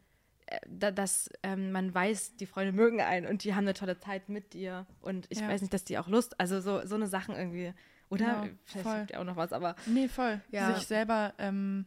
[0.45, 3.97] äh, da, dass ähm, man weiß, die Freunde mögen einen und die haben eine tolle
[3.99, 5.47] Zeit mit dir und ich Ja.
[5.49, 7.73] weiß nicht, dass die auch Lust, also so, so eine Sachen irgendwie,
[8.13, 8.25] oder?
[8.25, 8.99] Genau, Vielleicht voll.
[8.99, 10.41] habt ihr auch noch was, aber Nee, voll.
[10.51, 10.73] Ja.
[10.75, 11.85] Sich selber ähm,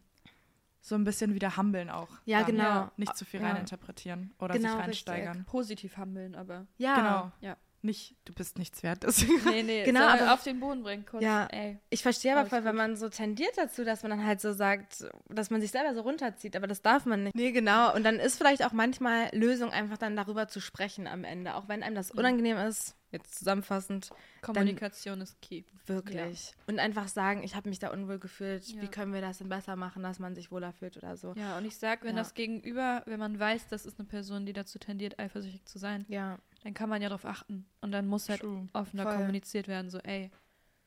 [0.80, 2.08] so ein bisschen wieder humbeln auch.
[2.24, 2.46] Ja, dann.
[2.56, 2.90] genau.
[2.96, 3.48] Nicht zu viel Ja.
[3.48, 5.08] reininterpretieren oder Genau, sich richtig.
[5.08, 5.44] reinsteigern.
[5.44, 6.66] Positiv handeln, aber.
[6.78, 7.32] ja, Genau.
[7.40, 7.56] Ja.
[7.82, 9.04] Nicht, du bist nichts wert.
[9.04, 9.44] Deswegen.
[9.48, 11.22] Nee, nee, Genau, aber- auf den Boden bringen, kurz.
[11.22, 11.46] Ja.
[11.52, 11.78] Ey.
[11.90, 15.04] Ich verstehe aber voll, wenn man so tendiert dazu, dass man dann halt so sagt,
[15.28, 17.36] dass man sich selber so runterzieht, aber das darf man nicht.
[17.36, 17.94] Nee, genau.
[17.94, 21.68] Und dann ist vielleicht auch manchmal Lösung, einfach dann darüber zu sprechen am Ende, auch
[21.68, 22.95] wenn einem das unangenehm ist.
[23.12, 24.10] Jetzt zusammenfassend,
[24.42, 25.62] Kommunikation ist key.
[25.86, 26.52] wirklich.
[26.66, 28.82] Und einfach sagen, ich habe mich da unwohl gefühlt, Ja.
[28.82, 31.32] wie können wir das denn besser machen, dass man sich wohler fühlt oder so.
[31.36, 32.22] Ja, und ich sag, wenn Ja.
[32.22, 36.04] das Gegenüber, wenn man weiß, das ist eine Person, die dazu tendiert, eifersüchtig zu sein,
[36.08, 37.64] Ja, dann kann man ja darauf achten.
[37.80, 38.66] Und dann muss halt True.
[38.72, 39.14] offener Voll.
[39.16, 40.30] kommuniziert werden, so, ey,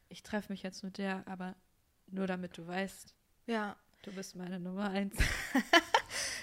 [0.10, 1.56] ich treffe mich jetzt mit der, aber
[2.08, 3.16] nur damit du weißt,
[3.48, 3.78] ja.
[4.02, 5.16] du bist meine Nummer eins.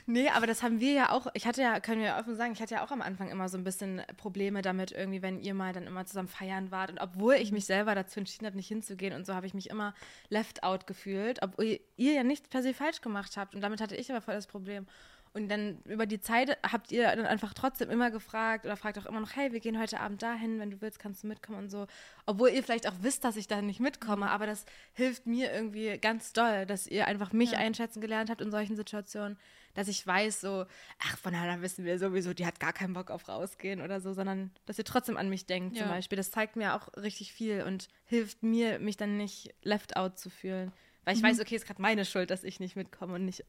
[0.09, 1.27] Nee, aber das haben wir ja auch.
[1.35, 3.49] Ich hatte ja, können wir ja offen sagen, ich hatte ja auch am Anfang immer
[3.49, 6.91] so ein bisschen Probleme damit, irgendwie, wenn ihr mal dann immer zusammen feiern wart.
[6.93, 9.69] Und obwohl ich mich selber dazu entschieden habe, nicht hinzugehen und so, habe ich mich
[9.69, 9.95] immer
[10.29, 13.57] left out gefühlt, obwohl ihr, ihr ja nichts per se falsch gemacht habt.
[13.57, 14.87] Und damit hatte ich aber voll das Problem.
[15.33, 19.05] Und dann über die Zeit habt ihr dann einfach trotzdem immer gefragt oder fragt auch
[19.05, 21.69] immer noch, hey, wir gehen heute Abend dahin, wenn du willst, kannst du mitkommen und
[21.69, 21.87] so.
[22.25, 25.99] Obwohl ihr vielleicht auch wisst, dass ich da nicht mitkomme, aber das hilft mir irgendwie
[25.99, 27.59] ganz doll, dass ihr einfach mich Ja.
[27.59, 29.37] einschätzen gelernt habt in solchen Situationen,
[29.77, 30.67] dass ich weiß, so,
[30.99, 34.13] ach, von Hannah wissen wir sowieso, die hat gar keinen Bock auf rausgehen oder so,
[34.13, 35.93] sondern dass ihr trotzdem an mich denkt zum Ja.
[35.93, 36.17] Beispiel.
[36.17, 40.31] Das zeigt mir auch richtig viel und hilft mir, mich dann nicht left out zu
[40.31, 40.73] fühlen.
[41.05, 41.27] Weil ich Mhm.
[41.29, 43.45] weiß, okay, ist gerade meine Schuld, dass ich nicht mitkomme und nicht.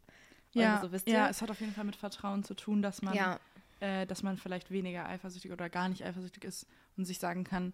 [0.53, 1.13] Ja, so, wisst ihr?
[1.13, 3.39] ja, es hat auf jeden Fall mit Vertrauen zu tun, dass man, ja.
[3.79, 6.67] äh, dass man vielleicht weniger eifersüchtig oder gar nicht eifersüchtig ist
[6.97, 7.73] und sich sagen kann,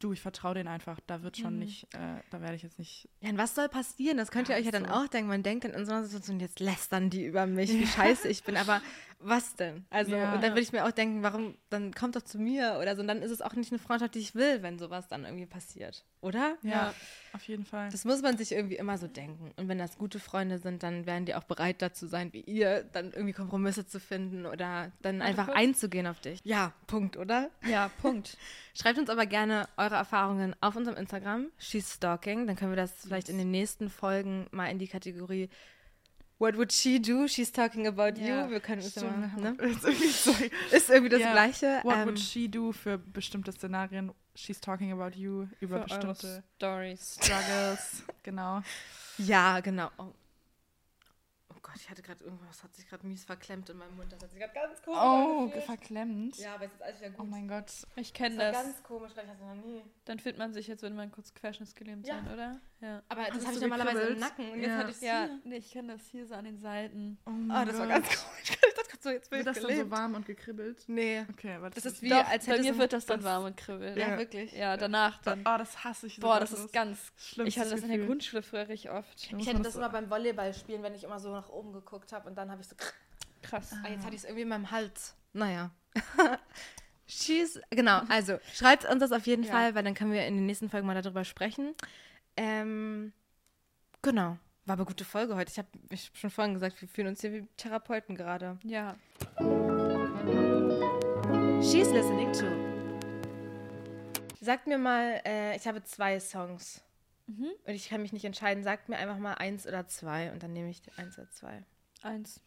[0.00, 1.58] du, ich vertraue denen einfach, da wird schon Mhm.
[1.60, 3.08] nicht, äh, da werde ich jetzt nicht.
[3.20, 4.16] Ja, und was soll passieren?
[4.16, 4.90] Das könnt ihr Ja, euch ja dann so.
[4.92, 5.28] auch denken.
[5.28, 7.86] Man denkt dann in so einer Situation, jetzt lästern die über mich, wie
[8.24, 8.56] scheiße ich bin.
[8.56, 8.80] Aber
[9.20, 9.84] was denn?
[9.90, 10.34] Also, Ja.
[10.34, 13.02] und dann würde ich mir auch denken, warum, dann kommt doch zu mir oder so.
[13.02, 15.46] Und dann ist es auch nicht eine Freundschaft, die ich will, wenn sowas dann irgendwie
[15.46, 16.04] passiert.
[16.20, 16.56] Oder?
[16.62, 16.94] Ja,
[17.32, 17.90] auf jeden Fall.
[17.90, 19.52] Das muss man sich irgendwie immer so denken.
[19.56, 22.84] Und wenn das gute Freunde sind, dann werden die auch bereit dazu sein, wie ihr,
[22.92, 26.40] dann irgendwie Kompromisse zu finden oder dann einfach einzugehen auf dich.
[26.44, 27.50] Ja, Punkt, oder?
[27.68, 28.36] Ja, Punkt.
[28.74, 32.46] Schreibt uns aber gerne eure Erfahrungen auf unserem Instagram, She's Stalking.
[32.46, 35.48] Dann können wir das vielleicht in den nächsten Folgen mal in die Kategorie
[36.38, 37.26] What would she do?
[37.26, 38.50] She's talking about Ja, you.
[38.50, 39.56] Wir können es immer, ne?
[39.60, 41.32] ist irgendwie Ist irgendwie das Ja.
[41.32, 41.80] Gleiche.
[41.82, 44.12] What ähm, would she do für bestimmte Szenarien?
[44.36, 47.18] She's Talking About You über bestimmte Stories.
[47.20, 48.02] Struggles.
[48.22, 48.62] genau.
[49.18, 49.90] Ja, genau.
[49.98, 50.12] Oh.
[51.78, 54.12] Oh Gott, ich hatte gerade irgendwas, hat sich gerade mies verklemmt in meinem Mund.
[54.12, 55.64] Das hat sich gerade ganz komisch Oh, angefühlt.
[55.64, 56.36] verklemmt.
[56.38, 57.20] Ja, aber es ist alles wieder gut.
[57.20, 57.70] Oh mein Gott.
[57.96, 58.62] Ich das kenne war das.
[58.64, 59.82] ganz komisch, weil ich hatte noch nie.
[60.04, 62.16] Dann fühlt man sich jetzt, wenn man kurz querschnittsgelähmt Ja.
[62.16, 62.60] sein, oder?
[62.80, 63.02] Ja.
[63.08, 64.18] Aber das Hast habe ich normalerweise im?
[64.18, 64.76] Nacken und jetzt Ja.
[64.78, 65.40] hatte ich Ja, hier.
[65.44, 67.18] nee, ich kenne das hier so an den Seiten.
[67.26, 67.94] Oh, Oh, mein das war Gott.
[67.96, 68.58] ganz komisch.
[68.68, 69.90] Ich dachte so, jetzt Wird das dann so gelebt.
[69.90, 70.84] warm und gekribbelt?
[70.86, 71.24] Nee.
[71.30, 73.24] Okay, aber Das das, ist wie, Doch, als bei hätte mir wird das dann das-
[73.24, 73.96] warm und kribbelt.
[73.96, 74.18] Ja, Ja.
[74.18, 74.52] wirklich.
[74.52, 75.40] Ja, danach dann.
[75.40, 76.20] Oh, das hasse ich so.
[76.22, 77.12] Boah, das ist ist ganz.
[77.16, 77.46] schlimm.
[77.46, 79.32] Ich hatte das in der Grundschule früher richtig oft.
[79.38, 82.36] Ich hätte das immer beim Volleyballspielen, wenn ich immer so nach oben geguckt habe und
[82.36, 82.76] dann habe ich so.
[83.42, 83.72] Krass.
[83.84, 85.14] Ah, jetzt hatte ich es irgendwie in meinem Hals.
[85.32, 85.70] Naja.
[87.06, 89.50] She's, genau, also schreibt uns das auf jeden Ja.
[89.52, 91.74] Fall, weil dann können wir in den nächsten Folgen mal darüber sprechen.
[92.36, 93.12] Ähm,
[94.02, 94.36] genau.
[94.68, 95.50] War aber gute Folge heute.
[95.50, 98.58] Ich habe ich hab schon vorhin gesagt, wir fühlen uns hier wie Therapeuten gerade.
[98.64, 98.96] Ja.
[101.62, 102.44] She's listening to.
[104.42, 106.82] Sagt mir mal, äh, ich habe zwei Songs
[107.28, 107.48] Mhm.
[107.66, 108.62] und ich kann mich nicht entscheiden.
[108.62, 111.64] Sagt mir einfach mal eins oder zwei und dann nehme ich die eins oder zwei.
[112.02, 112.40] Eins.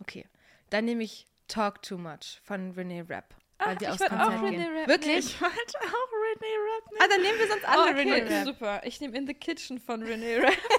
[0.00, 0.24] Okay.
[0.70, 3.34] Dann nehme ich Talk Too Much von Renee Rapp.
[3.58, 4.76] Weil Ach, wir ich aufs wollte auch Konzert Renee gehen.
[4.78, 5.16] Rapp Wirklich?
[5.34, 7.00] Ich wollte auch Renee Rapp nehmen.
[7.02, 8.44] Ah, dann nehmen wir sonst alle Oh, okay, Renee Rapp.
[8.46, 8.80] super.
[8.84, 10.52] Ich nehme In the Kitchen von Renee Rapp.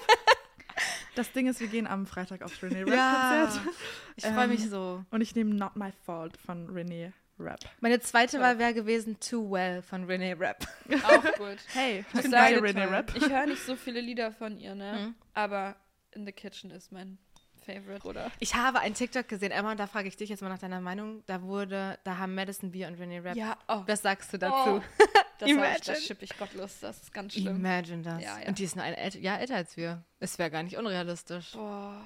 [1.15, 3.75] Das Ding ist, wir gehen am Freitag aufs Renee Ja, Rapp-Konzert.
[4.15, 5.05] ich freue mich Ähm, so.
[5.11, 7.59] Und ich nehme Not My Fault von Renee Rapp.
[7.79, 8.41] Meine zweite Toll.
[8.45, 10.67] Wahl wäre gewesen Too Well von Renee Rapp.
[11.03, 11.57] Auch gut.
[11.73, 12.67] Hey, Ich ich beide toll.
[12.67, 13.15] Renee Rapp.
[13.15, 14.93] Ich höre nicht so viele Lieder von ihr, ne?
[15.07, 15.15] Mhm.
[15.33, 15.75] Aber
[16.11, 17.17] In the Kitchen ist mein
[17.65, 18.31] Favorite, oder?
[18.39, 20.81] Ich habe einen TikTok gesehen, Emma, und da frage ich dich jetzt mal nach deiner
[20.81, 21.23] Meinung.
[21.27, 23.35] Da wurde, da haben Madison Beer und Renee Rapp.
[23.35, 24.81] Ja, oh, Was sagst du dazu?
[24.81, 24.81] Oh,
[25.39, 25.79] das, ich, Imagine.
[25.95, 26.79] das schipp ich gottlos.
[26.81, 27.55] Das ist ganz schlimm.
[27.55, 28.21] Imagine das.
[28.23, 28.47] Ja, ja.
[28.47, 30.03] Und die ist nur ein äl- Jahr älter als wir.
[30.19, 31.53] Es wäre gar nicht unrealistisch.
[31.53, 32.03] Boah.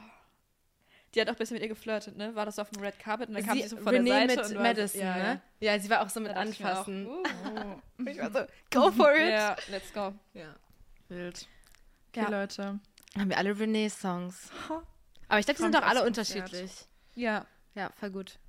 [1.13, 2.33] Die hat auch ein bisschen mit ihr geflirtet, ne?
[2.33, 4.41] War das auf dem Red Carpet und dann kam sie so von Renee der Seite
[4.41, 5.41] mit und war Madison, so, ja, ne?
[5.59, 5.73] Ja.
[5.73, 7.05] Ja, sie war auch so mit dachte ich anfassen.
[7.07, 7.23] uh,
[7.99, 8.39] Oh, Ich war so,
[8.71, 9.29] go for it.
[9.29, 10.13] Ja, let's go.
[10.33, 10.55] Ja.
[11.09, 11.47] wild.
[12.09, 12.29] Okay, Ja.
[12.29, 12.79] Leute.
[13.15, 14.49] Haben wir alle Renee-Songs.
[15.27, 16.71] Aber ich glaube, die sind doch alle unterschiedlich.
[17.15, 18.39] Ja, Ja, voll gut.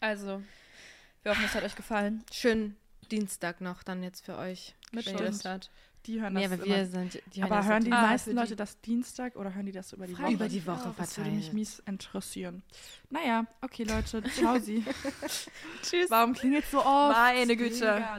[0.00, 0.42] also,
[1.22, 2.24] wir hoffen, es hat euch gefallen.
[2.32, 2.76] Schönen
[3.06, 4.74] Dienstag noch dann jetzt für euch.
[4.92, 5.70] Hört.
[6.06, 6.86] Die hören Nee, das aber immer.
[6.86, 7.20] sind.
[7.34, 9.72] Die aber das hören die Ah, meisten für die- Leute das Dienstag oder hören die
[9.72, 10.26] das über die Freitag.
[10.28, 10.34] Woche?
[10.34, 11.52] über die Woche Das würde mich verteilt.
[11.54, 12.62] mies interessieren.
[13.10, 14.84] Naja, okay, Leute, ciao sie.
[15.82, 16.08] Tschüss.
[16.08, 17.16] Warum klingt jetzt so oft?
[17.16, 17.74] Meine Güte.
[17.74, 18.14] Digga.